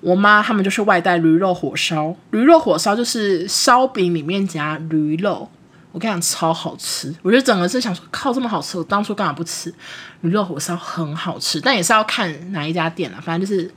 [0.00, 5.48] 我妈他们就去外带驴肉火烧，驴肉火烧就是烧饼里面夹驴肉。
[5.92, 7.14] 我跟你讲，超好吃！
[7.22, 9.72] 我觉得整个是想说，靠，这么好吃，我当初干嘛不吃？
[10.20, 13.18] 驴肉火烧很好吃，但也是要看哪一家店了。
[13.18, 13.70] 反正就是，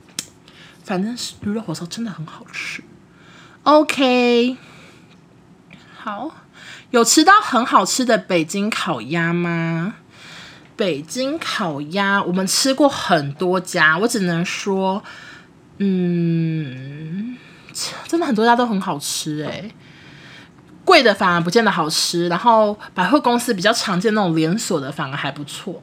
[0.90, 2.82] 反正是驴肉火烧真的很好吃。
[3.62, 4.56] OK，
[5.96, 6.34] 好，
[6.90, 9.94] 有吃到很好吃的北京烤鸭吗？
[10.74, 15.04] 北京烤鸭，我们吃过很多家，我只能说，
[15.78, 17.36] 嗯，
[18.08, 19.74] 真的很多家都很好吃哎、欸。
[20.84, 25.80] 贵的反而不见得好吃，然后百货公司比较常见那种连锁的反而还不错，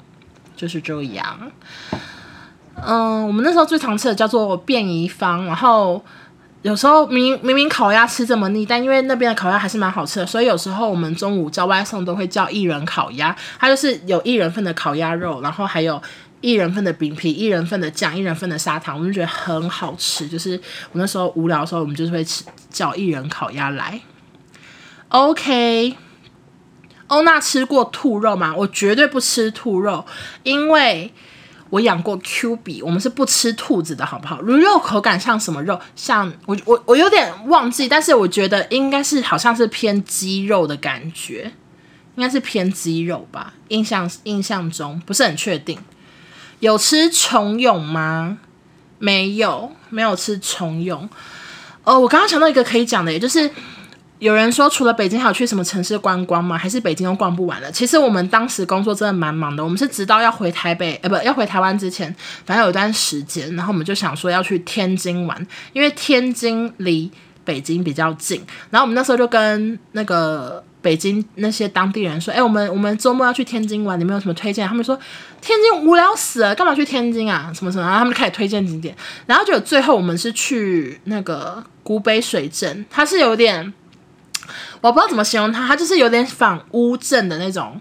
[0.57, 1.49] 就是这样。
[2.85, 6.03] 嗯，我们那时候最常吃的叫做便宜坊，然后
[6.61, 16.01] 有时候明明明烤鸭吃这么腻，但因为那边的烤鸭还是蛮好吃的，所以有时候我们中午叫外送都会叫一人烤鸭，它就是有一人份的烤鸭肉，然后还有
[16.41, 20.27] 一人份的饼皮、一人份的酱、一人份的砂糖，我们就觉得很好吃。
[20.27, 20.59] 就是
[20.91, 23.99] 我那时候无聊的时候，我们就是会吃叫一人烤鸭来。
[25.09, 25.95] OK，
[27.07, 28.53] 欧娜吃过兔肉吗？
[28.55, 30.05] 我绝对不吃兔肉，
[30.43, 31.11] 因为
[31.69, 34.39] 我养过 Q 比，我们是不吃兔子的，好不好？
[34.41, 35.79] 驴肉口感像什么肉？
[35.95, 41.51] 像我我我有点忘记，但是我觉得应该是好像是偏鸡肉的感觉，
[42.15, 43.53] 应该是偏鸡肉吧？
[43.67, 45.77] 印象印象中不是很确定。
[46.59, 48.37] 有吃虫蛹吗？
[48.99, 51.09] 没有，没有吃虫蛹。
[51.83, 53.51] 哦，我刚刚想到一个可以讲的，也就是。
[54.19, 56.57] 有人说，除了北京，还有去什么城市观光吗？
[56.57, 57.71] 还是北京都逛不完了？
[57.71, 67.11] 其实我们当时工作真的蛮忙的，我们是直到要回台北，呃，不要回台湾之前，反正有一段时间，然后我们就想说要去天津玩，因为天津离
[67.45, 68.43] 北京比较近。
[68.71, 74.97] 然后我们那时候就跟那个北京那些当地人说：“哎，我们我们周末要去天津玩，你们有什么推荐？”他们说
[75.41, 77.51] ：“天津无聊死了，干嘛去天津啊？
[77.53, 78.95] 什么什么？”然后他们开始推荐景点，
[79.27, 83.71] 然后就最后我们是去那个古北水镇，它是有点。
[84.81, 87.79] 我不知道怎么形容它，它就是有点仿乌镇的那种，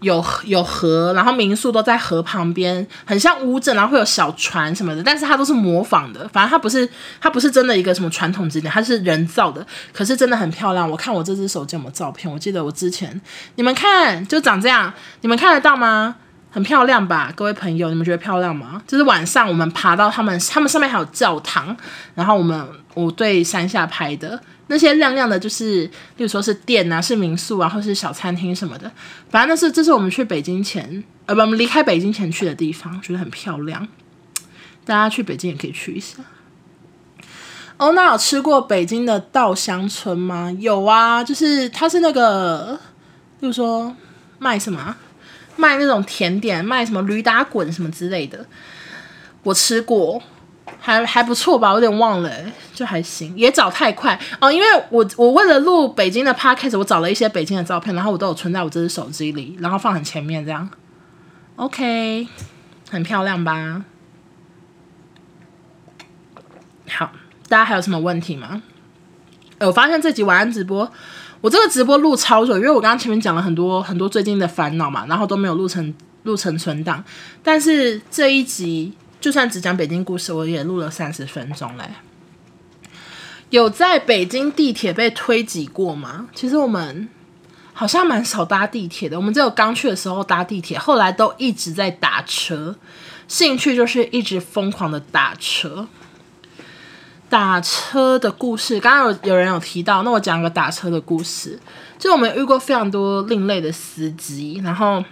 [0.00, 6.88] 有有河，然后民宿都在河旁边，很像乌镇，然后会有小船什么的，但是它都是模仿的，反正它不是
[7.20, 10.90] 它不是真的一个什么传统景点，它是人造的，可是真的很漂亮。
[10.90, 12.30] 我看我这只手机有没有照片？
[12.30, 13.20] 我记得我之前
[13.54, 14.92] 你们看就长这样，
[15.22, 16.16] 你们看得到吗？
[16.50, 18.80] 很漂亮吧，各位朋友，你们觉得漂亮吗？
[18.86, 21.76] 就是晚上我们爬到他们，他们上面还有教堂，
[22.14, 24.40] 然后我们我对山下拍的。
[24.68, 25.84] 那些亮亮的，就是，
[26.16, 28.90] 例如说是店啊，是民宿啊，或是小餐厅什么的。
[29.28, 33.86] 反正那是，这是我们去北京前，呃，不，我们离开北京前去的地方，觉得很漂亮。
[34.86, 36.16] 大家去北京也可以去一下。
[37.76, 40.50] 哦，那有吃过北京的稻香村吗？
[40.58, 42.80] 有啊，就是它是那个，
[43.40, 43.94] 例如说
[44.38, 44.96] 卖什么，
[45.56, 48.46] 卖那种甜点，卖什么驴打滚什么之类的，
[49.42, 50.22] 我吃过。
[50.86, 52.30] 还还不错吧，有点忘了，
[52.74, 54.52] 就还行，也找太快哦。
[54.52, 60.68] 因为我我为了录北京的 podcast，我找了一些北京的照片，然后我都有存在我这只手机里，然后放很前面这样。
[61.56, 62.28] OK，
[62.90, 63.86] 很漂亮吧？
[66.90, 67.12] 好，
[67.48, 68.62] 大家还有什么问题吗？
[69.56, 70.92] 呃，我发现这集晚安直播，
[71.40, 75.94] 我这个直播录超久，因为我刚刚前面讲了很多很多最近的烦恼嘛，然后都没有录成
[76.24, 77.02] 录成存档。
[77.42, 78.92] 但是这一集
[79.24, 81.84] 就算只讲北京故事，我也录了三十分钟嘞。
[83.48, 86.28] 有在北京地铁被推挤过吗？
[86.34, 87.08] 其实我们
[87.72, 92.76] 好像蛮少搭地铁的，我们只有刚去的时候搭地铁，后来都一直在打车，
[93.26, 95.88] 兴趣就是一直疯狂的打车。
[97.30, 101.58] 打车的故事，刚刚有有人有提到，那我讲个打车的故事。
[101.98, 105.02] 就我们遇过非常多另类的司机，然后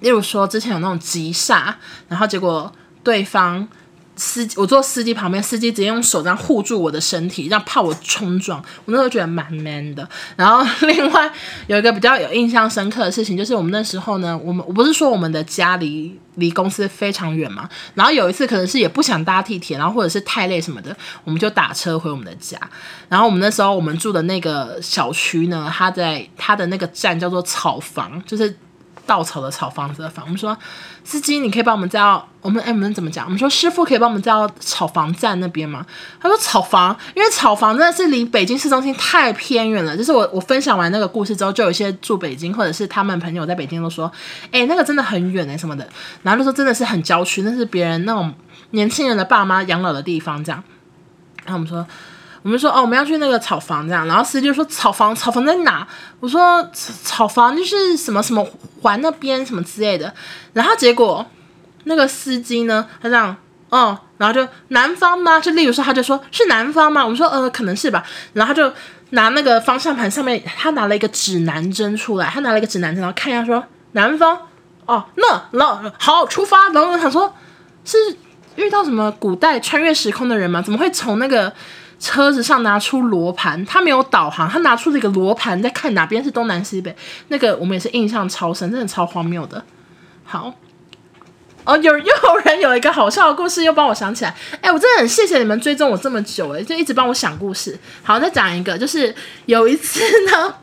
[0.00, 1.76] 例如说之前有那种急刹，
[2.08, 2.72] 然后结果
[3.04, 3.68] 对方。
[4.16, 8.60] 司机，我坐司机旁边，司机直接用手这样护住我的身体，这样怕我冲撞。
[8.84, 10.08] 我那时候觉得蛮 man 的。
[10.36, 11.28] 然后 另外
[11.66, 17.68] 有一个比较有印象深刻的事情，就是我们那时候呢，我们我不是说我们的家离离公司非常远嘛。
[17.94, 22.56] 然后有一次可能是也不想搭地铁，然后或者是太累什么的，我们就打车回我们的家。
[23.08, 28.56] 然后我们那时候我们住的那个小区呢，它在它的那个站叫做草房，就是。
[29.06, 30.56] 稻草的草房子的房，我们说
[31.04, 33.24] 司机，你可以帮我们叫我们哎，我们怎么讲？
[33.26, 35.84] 我们说师傅可以帮我们叫草房站那边吗？
[36.20, 39.96] 他说草房，因为草房真的是离北京市中心太偏远了。
[39.96, 44.10] 就是我我分享完那个故事之后，就有一些住北京或者是他们朋友在北京都说，
[44.50, 45.88] 哎，那个真的很远哎什么的。
[46.22, 48.32] 然后就说真的是很郊区，那是别人那种
[48.70, 50.62] 年轻人的爸妈养老的地方这样。
[51.44, 51.86] 然后我们说。
[52.44, 55.88] 我们说哦，我们要去那个草房这样，然后司机就说草房，草房在哪？
[56.20, 58.46] 我说草房就是什么什么
[58.82, 60.12] 环那边什么之类的。
[60.52, 61.24] 然后结果
[61.84, 63.34] 那个司机呢，他这样，
[63.70, 65.40] 哦，然后就南方吗？
[65.40, 67.02] 就例如说，他就说是南方吗？
[67.02, 68.04] 我们说呃，可能是吧。
[68.34, 68.70] 然后他就
[69.10, 74.38] 拿那个方向盘上面，他拿了一个指南针出来，他拿了一个指南针，然后看一下说南方
[74.84, 76.68] 哦，那老好出发。
[76.74, 77.34] 然后他说
[77.86, 77.96] 是
[78.56, 80.60] 遇到什么古代穿越时空的人吗？
[80.60, 81.50] 怎么会从那个？
[81.98, 86.94] 车子上拿出罗盘，他没有导航，他拿出这个罗盘在看哪边是东南西北。
[87.28, 89.64] 那个我们也是印象超深，真的超荒谬的。
[90.24, 90.52] 好，
[91.64, 94.34] 哦，有 又有人有一个好笑的故事，又帮我想起来。
[94.60, 97.78] 哎，我真的很谢谢你们追踪我这么久，哎，就一直帮我想故事。
[98.02, 99.14] 好，再讲一个，就是
[99.46, 100.54] 有一次呢，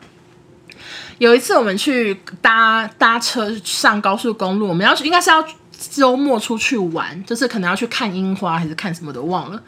[1.18, 5.44] 有一次我们去搭搭车上高速公路，我们要去，应该是要
[5.92, 9.62] 周末出去玩，就是可能要去看樱花还是看什么的，忘了。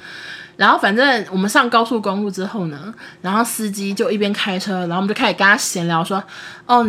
[0.55, 6.23] 然后反正我们上高速公路之后呢，然后司机就一边开车，然后我们就开始跟他闲聊，说
[6.67, 6.87] ：“哦，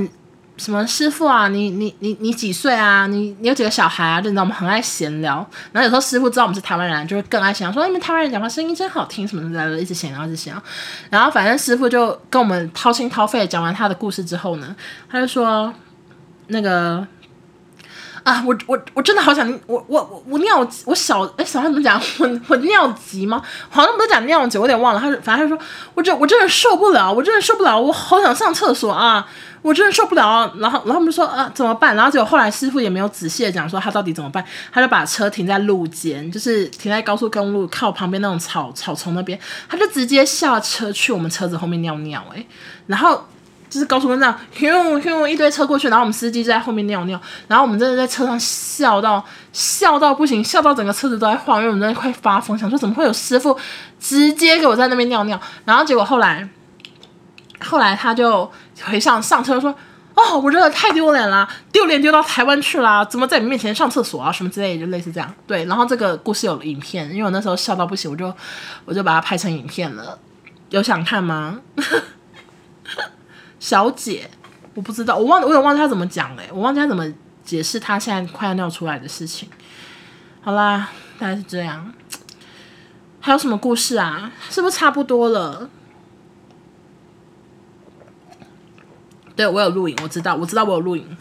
[0.57, 3.07] 什么师傅啊，你你你你几岁啊？
[3.07, 5.37] 你你有几个小孩啊？”就你知道我们很爱闲聊。
[5.72, 10.62] 然后有时候师傅知道我们是台湾人，就会更爱闲聊，说：“你们台湾人讲话声音真好听，什么什么的，一直闲聊，一直闲聊。”
[11.11, 14.77] 然后反正师傅就跟我们掏心掏肺讲完他的故事之后呢，
[15.11, 15.72] 他就说
[16.48, 17.07] ：“那个。”
[18.24, 22.00] 啊，我我我真的好想我我我我尿我小哎小孩怎么讲？
[22.18, 23.42] 我我尿急吗？
[23.68, 25.00] 好像不是讲尿急，我有点忘了。
[25.00, 29.26] 他说，反正他说，我这我真的受不了，我真的受不了，我好想上厕所啊！
[29.60, 30.50] 我真的受不了。
[30.56, 31.94] 然后然后我们说啊怎么办？
[31.94, 42.46] 然后结果后来师傅也没有仔细的讲说他到底怎么办，他就把车停在路肩，就是停在高速公路靠旁边那种草草丛那边，他就直接下车去我们车子后面尿尿哎，
[42.87, 43.26] 然后。
[43.74, 53.58] 就是高速公路上，咻咻一堆车过去，然后我们司机就在后面尿尿，然后我们真的在车上笑到笑到不行，笑到整个车子都在晃，因为我们真的快发疯，想说怎么会有师傅
[53.98, 56.48] 直接给我在那边尿尿，然后结果后来
[57.58, 58.48] 后来他就
[58.84, 59.74] 回上上车说，
[60.14, 65.34] 哦，我真的太丢脸了，丢脸丢到台湾去了，怎么在你面前上厕所啊什么之类，就类似这样。
[65.48, 68.32] 对，然后这个故事有影片，因为我那时候笑到不行，我就
[68.84, 70.16] 我就把它拍成影片了，
[70.70, 71.58] 有想看吗？
[73.64, 74.29] 小姐，
[74.74, 77.11] 我不知道，我忘，我有忘记他怎么讲嘞，我忘记他怎么
[77.42, 79.48] 解释他现在快要尿出来的事情。
[80.42, 81.90] 好啦，大概是这样。
[83.20, 84.31] 还有什么故事啊？
[84.50, 85.70] 是不是差不多了？
[89.35, 91.16] 对，我有录影，我知道，我知道我有录影。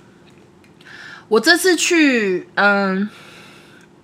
[1.30, 3.10] 我这次去，嗯，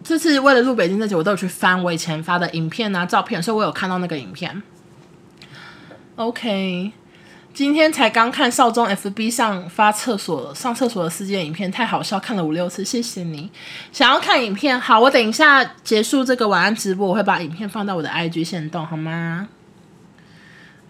[0.01, 4.63] 这次为了录北京这集，我都有去翻我以前发的影片啊、照片，所以我有看到那个影片。
[6.15, 6.93] OK。
[7.59, 12.85] 今天才刚看少中 FB 上发厕所上厕所的事件影片，太好笑，看了五六次。
[12.85, 13.51] 谢谢你，
[13.91, 19.49] 想要看影片，好，我等一下结束这个晚安直播，我会把影片放到我的 IG 限动，好吗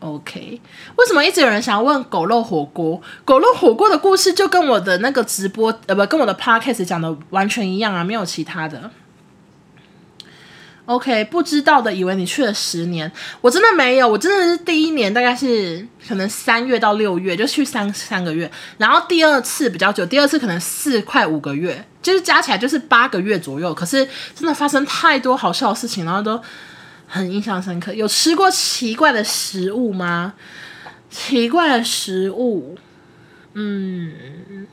[0.02, 0.62] ？OK。
[0.96, 3.02] 为什么一直有人想要问狗肉火锅？
[3.26, 8.92] 狗肉火锅的故事就跟我的那个直播呃不跟我的 Podcast 讲的完全一样啊，没有其他的。
[10.90, 13.12] OK，不知道的以为你去了十年，
[13.42, 23.72] 我真的没有，我真的是第一年大概是可能三月到六月就去三三个月，然后第二次比较久，第二次可能四快五个月，就是加起来就是八个月左右。
[23.72, 26.42] 可是真的发生太多好笑的事情，然后都
[27.06, 27.94] 很印象深刻。
[27.94, 30.34] 有吃过奇怪的食物吗？
[31.12, 32.76] 奇怪的食物，
[33.54, 34.66] 嗯，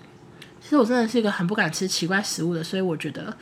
[0.62, 3.36] 其实我真的是一个很不敢吃奇怪食物的，所以我觉得。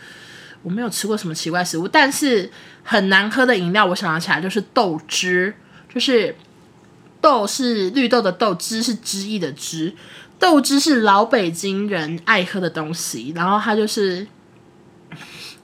[0.64, 2.50] 我没有吃过什么奇怪食物，但是
[2.82, 5.54] 很难喝的饮料，我想到起来就是豆汁，
[5.92, 6.34] 就是
[7.20, 9.94] 豆是绿豆的豆，汁是汁液的汁，
[10.38, 14.26] 豆汁是老北京人爱喝的东西，然后它就是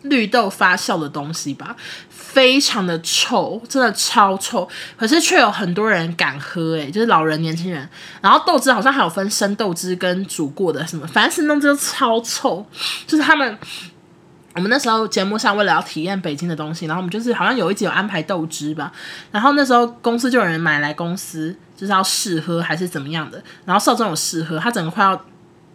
[0.02, 1.74] 绿豆发酵的东西吧，
[2.10, 7.88] 非常的臭，真的超臭，可是却有很多人敢喝，诶，就是老人、年轻人，
[8.20, 12.66] 然后豆汁好像还有分生豆汁跟煮过的什么，反正生豆汁超臭，
[13.06, 13.58] 就是他们。
[14.54, 18.92] 我们那时候节目上为了要体验北京的东西，然后我们就是好像有一集有安排豆汁吧，
[19.30, 25.24] 然后那时候公司就有人买来公司就是要试喝还是怎么样的，然后少宗有试喝，他整个快要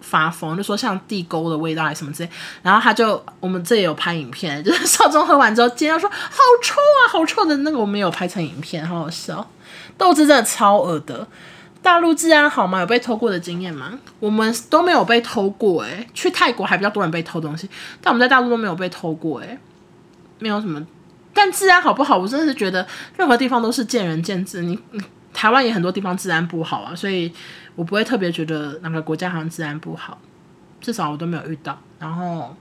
[0.02, 2.30] 发疯，就说像地沟的味道还是什么之类，
[2.62, 9.50] 然后他就我们这也有拍影片，就是少宗喝完之后尖叫说好臭啊，好臭的那个我们有拍成影片，好好笑，
[9.98, 11.26] 豆汁真的超恶的。
[11.86, 12.80] 大陆治安好吗？
[12.80, 13.94] 有被偷过的经验吗？
[14.20, 17.70] 我们都没有被偷过诶、去泰国还比较多人被偷东西，
[18.02, 19.60] 但我们在大陆都没有被偷过诶、
[20.40, 20.84] 没有什么。
[21.32, 22.18] 但治安好不好？
[22.18, 24.64] 我真的是觉得任何地方都是见仁见智。
[24.64, 27.32] 你，你台湾也很多地方治安不好啊，所以
[27.76, 30.18] 我不会特别觉得哪个国家好像治安不好，
[30.82, 31.78] 至少我都没有遇到。
[32.00, 32.56] 然后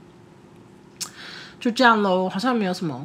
[1.59, 3.03] 就这样喽，好像没有什么。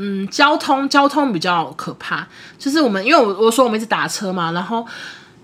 [0.00, 2.26] 嗯，交通交通比较可怕，
[2.56, 4.86] 就是我们因为我我说我们一直打车嘛，然后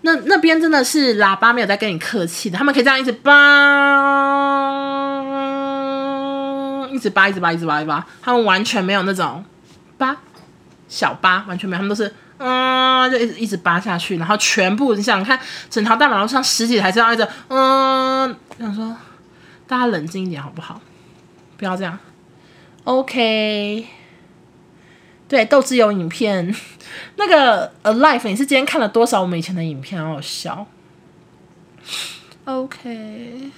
[0.03, 3.33] 那那边真的是喇叭没有在跟你客气的，他们可以这样一直叭，
[6.93, 9.45] 一直叭一直叭一直叭一直叭，他们完全没有那种
[9.99, 10.17] 叭
[10.89, 15.39] 小叭，完全没有，他们都是嗯就一直一直叭下去，然后全部你想看
[15.69, 18.97] 整条大马路上十几台车一直嗯，想说
[19.67, 20.81] 大家冷静一点好不好？
[21.57, 21.99] 不要这样
[22.85, 23.87] ，OK。
[25.35, 26.55] 对，豆汁有影片，
[27.17, 30.01] 那个 Alive，你是今天看了多少我们以前的影片？
[30.01, 30.65] 好好笑。
[32.45, 33.51] OK，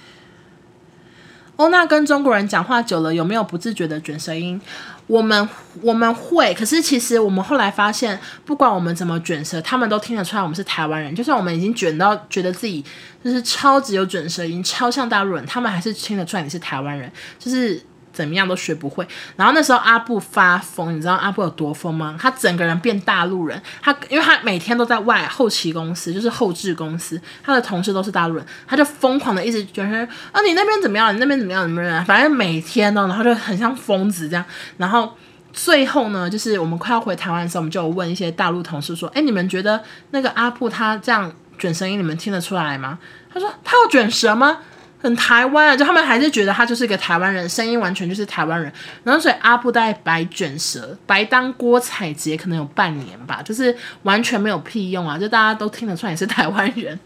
[1.57, 4.59] 欧娜跟中国人讲话久了，有没有不自觉的卷舌音？
[5.05, 5.47] 我们
[5.83, 11.13] 我们会，可是其实我们后来发现，不管我们怎么卷舌，他们都听得出来我们是台湾人。
[11.13, 12.83] 就算我们已经卷到觉得自己
[13.23, 17.11] 就是超级有卷舌音，超像大陆人，他们还是听得出来你是台湾人。
[17.37, 17.79] 就是。
[18.17, 19.07] 怎么样都学不会。
[19.35, 22.17] 然后那时候阿布发疯，你知道阿布有多疯吗？
[22.19, 23.61] 他整个人变大陆人。
[23.79, 29.89] 他因为他每天都在外后期公司，就是后制公司，他的同事都是大陆人，他就疯狂的一直觉得
[30.31, 31.13] 啊，你那边怎么样？
[31.13, 31.61] 你那边怎么样？
[31.61, 32.03] 怎么样？
[32.05, 34.43] 反正每天呢，然后就很像疯子这样。
[34.77, 35.13] 然后
[35.53, 42.97] 最后呢，就是我们快要回台湾的时候，我们就问一些大陆同事说：“哎，你们觉得那个阿布他这样卷声音，你们听得出来吗？”
[43.31, 44.57] 他说：“他有卷舌吗？”
[44.99, 48.73] 很台湾啊，就他们还是觉得他就是一个台湾人，声音完全就是台湾人。
[49.03, 56.99] 然后所以阿布带白卷舌，白当郭采洁可能有半年吧，就是完全没有屁用啊，就大家都听得出来你是台湾人。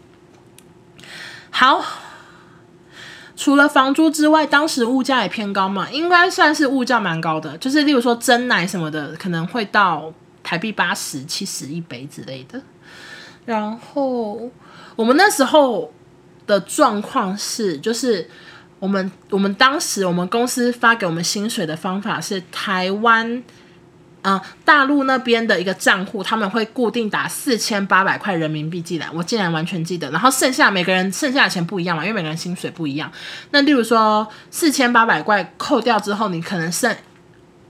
[1.50, 1.84] 好，
[3.36, 10.10] 除了房租之外，当时物价也偏高嘛，应该算是物价蛮高的，就是例如说珍奶什么的，可能会到
[10.42, 12.62] 台币八十、七十一杯之类的。
[13.44, 14.50] 然后
[14.96, 15.92] 我们那时候。
[16.46, 18.28] 的状况是，就是
[18.78, 23.42] 我们我们当时我们公司发给我们薪水的方法是台湾，
[24.22, 30.10] 啊、大陆那边的一个账户，他们会固定打四千八百块人民币进来，我竟然完全记得。
[30.10, 33.10] 然后剩下每个人剩下的钱不一样嘛，因为每个人薪水不一样。
[33.50, 36.96] 那例如说四千八百块扣掉之后，你可能剩。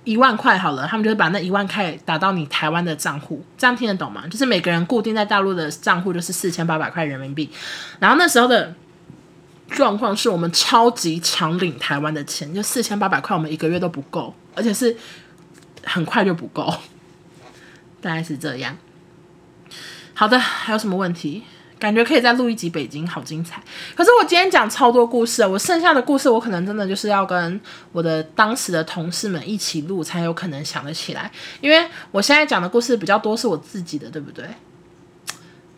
[0.05, 4.25] 一万块好了，他们就会把那一万块打到你台湾的账户，这样听得懂吗？
[4.29, 7.49] 就是每个人固定在大陆的账户就是四千八百块人民币，
[8.01, 8.75] 然后那时候的
[9.69, 14.97] 状况是我们超级常领台湾的钱，就四千八百块我们一个月都不够，而且是
[15.85, 16.75] 很快就不够，
[18.03, 18.77] 大概是这样。
[20.15, 21.45] 好的，还有什么问题？
[21.83, 23.61] 感觉可以再录一集北京，好精彩。
[23.97, 27.61] 可是我今天讲超多故事啊，我剩下的故事我可能真的就是要跟
[27.91, 31.29] 我的当时的同事们一起录，才有可能想得起来。
[31.61, 34.47] 因为我现在讲的故事比较多是我自己的，对不对？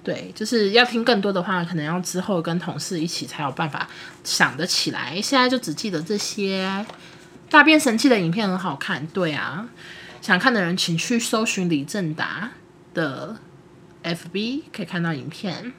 [0.02, 3.88] 对，就是要听更多的话，可能要之后跟同事一起才有办法
[4.22, 5.18] 想得起来。
[5.22, 6.84] 现在就只记得这些。
[7.48, 9.66] 大变神器的影片很好看，对啊，
[10.20, 12.50] 想看的人请去搜寻李正达
[12.92, 13.36] 的
[14.02, 15.72] FB，可以看到影片。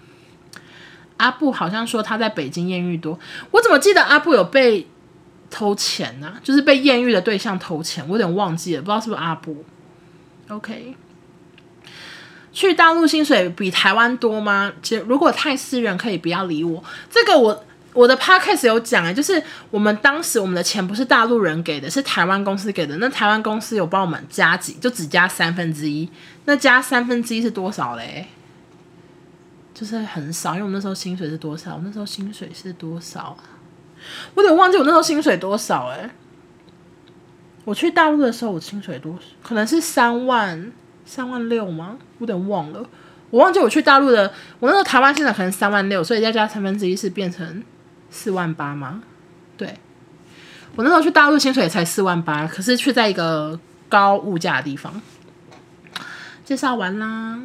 [1.18, 3.18] 阿布好像说他在北京艳遇多，
[3.52, 4.88] 我怎么记得阿布有被
[5.50, 9.64] 偷钱呢、就是被艳遇的对象偷钱，我有点忘记了，不知道是不是阿布。
[10.50, 10.96] OK，
[12.52, 14.74] 去大陆薪水比台湾多吗？
[14.82, 16.84] 其实如果太私人，可以不要理我。
[17.10, 17.64] 这个我
[17.94, 19.42] 我的 podcast 有讲哎，就是
[19.72, 22.98] 我们当时我们的钱不是大陆人给的，是台湾公司给的。
[22.98, 26.10] 那台湾公司有帮我们加几，就只加三分之一。
[26.44, 28.28] 那加三分之一是多少嘞？
[29.76, 31.76] 就是很少，因为我那时候薪水是多少？
[31.76, 33.44] 我那时候薪水是多少啊？
[34.34, 36.10] 我有点忘记我那时候薪水多少哎。
[37.66, 39.20] 我去大陆的时候，我薪水多少？
[39.44, 40.72] 可能是三万
[41.06, 41.98] 三万六吗？
[42.20, 42.88] 我有点忘了，
[43.32, 44.32] 我忘记我去大陆的。
[44.60, 47.64] 我那时候台湾现在可能三万六，所以再加三分之一是变成
[48.10, 49.04] 四万八吗？
[49.58, 49.78] 对，
[50.76, 53.60] 我那时候去大陆薪水才四万八，可是却在一个
[53.90, 55.02] 高物价的地方。
[56.46, 57.40] 介绍完啦，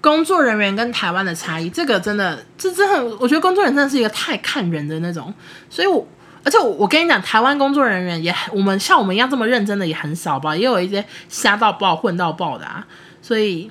[0.00, 5.32] 工作人员跟台湾的差异，这个真的，这真的，我觉得工作人员真的是一个太看人的那种，
[5.68, 6.06] 所以我。
[6.44, 12.86] 而且我我跟你讲，台湾工作人员也我们像我们一样这么认真的也很少吧，也有一些瞎到爆、混到爆的啊，
[13.20, 13.70] 所以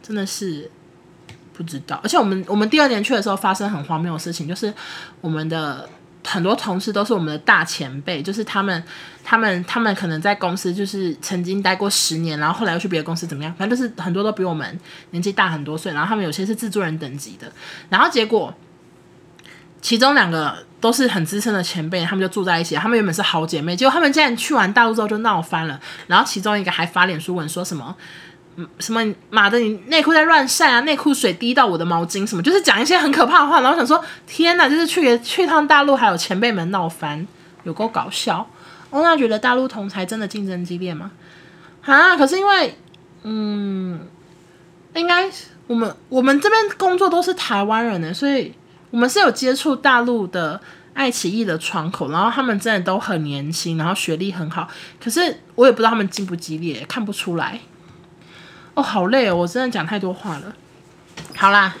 [0.00, 0.70] 真的是
[1.54, 1.98] 不知道。
[2.04, 4.72] 而且我们我们第二年去的时候，发生很荒谬的事情，就是
[5.20, 5.88] 我们的
[6.24, 8.82] 很多同事都是我们的大前辈，就是他们
[9.24, 14.78] 他们他们可能在公司就是曾经待过十年，然后后来又去别的公司怎么样，反正就是很多都比我们
[15.10, 17.52] 年纪大很多岁，然后他们有些是制作人等级的，
[17.88, 18.54] 然后结果
[19.80, 20.64] 其中两个。
[20.82, 22.74] 都是很资深的前辈，他们就住在一起。
[22.74, 25.80] 他们原本是好姐妹，结果他们竟然去完大陆之后就闹翻了。
[26.08, 27.94] 然后其中一个还发脸书文说什么，
[28.78, 29.00] 什么
[29.30, 33.60] 妈的，你内裤在乱晒啊，内裤水滴到我的毛巾，什么就是讲一些很可怕的话。
[33.60, 37.26] 然后想说，天哪，就是去去趟大陆，还有前辈们闹翻，
[37.64, 38.48] 有够搞笑。
[38.90, 41.10] 欧娜觉得大陆同侪真的竞争激烈吗？
[41.82, 42.78] 啊，可是因为，
[43.22, 44.00] 嗯，
[44.94, 45.30] 应该
[45.66, 48.54] 我们我们这边工作都是台湾人呢，所以。
[48.92, 50.60] 我们是有接触大陆的
[50.92, 54.68] 爱奇艺的窗口，然后他们真的都很年轻，然后学历很好。
[55.02, 57.58] 可是我也不知道他们激不激烈，看不出来。
[58.74, 60.54] 哦，好累哦，我真的讲太多话了。
[61.36, 61.74] 好啦，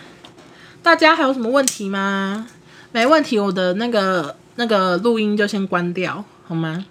[0.82, 2.46] 大家还有什么问题吗？
[2.92, 6.84] 没问题，我的那个那个录音就先关掉，好吗？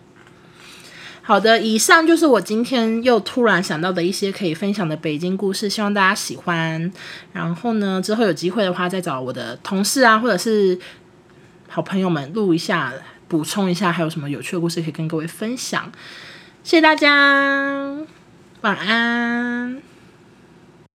[1.21, 6.91] 好的，以上就是我今天又突然想到的一些可以分享的北京故事，希望大家喜欢。
[7.31, 10.77] 然后呢，之后有机会的话，再找我的同事啊，或者是
[11.69, 12.91] 好朋友们录一下，
[13.27, 15.91] 补充一下，还有什么有趣的故事可以跟各位分享。
[16.63, 17.95] 谢谢大家，
[18.61, 19.90] 晚安。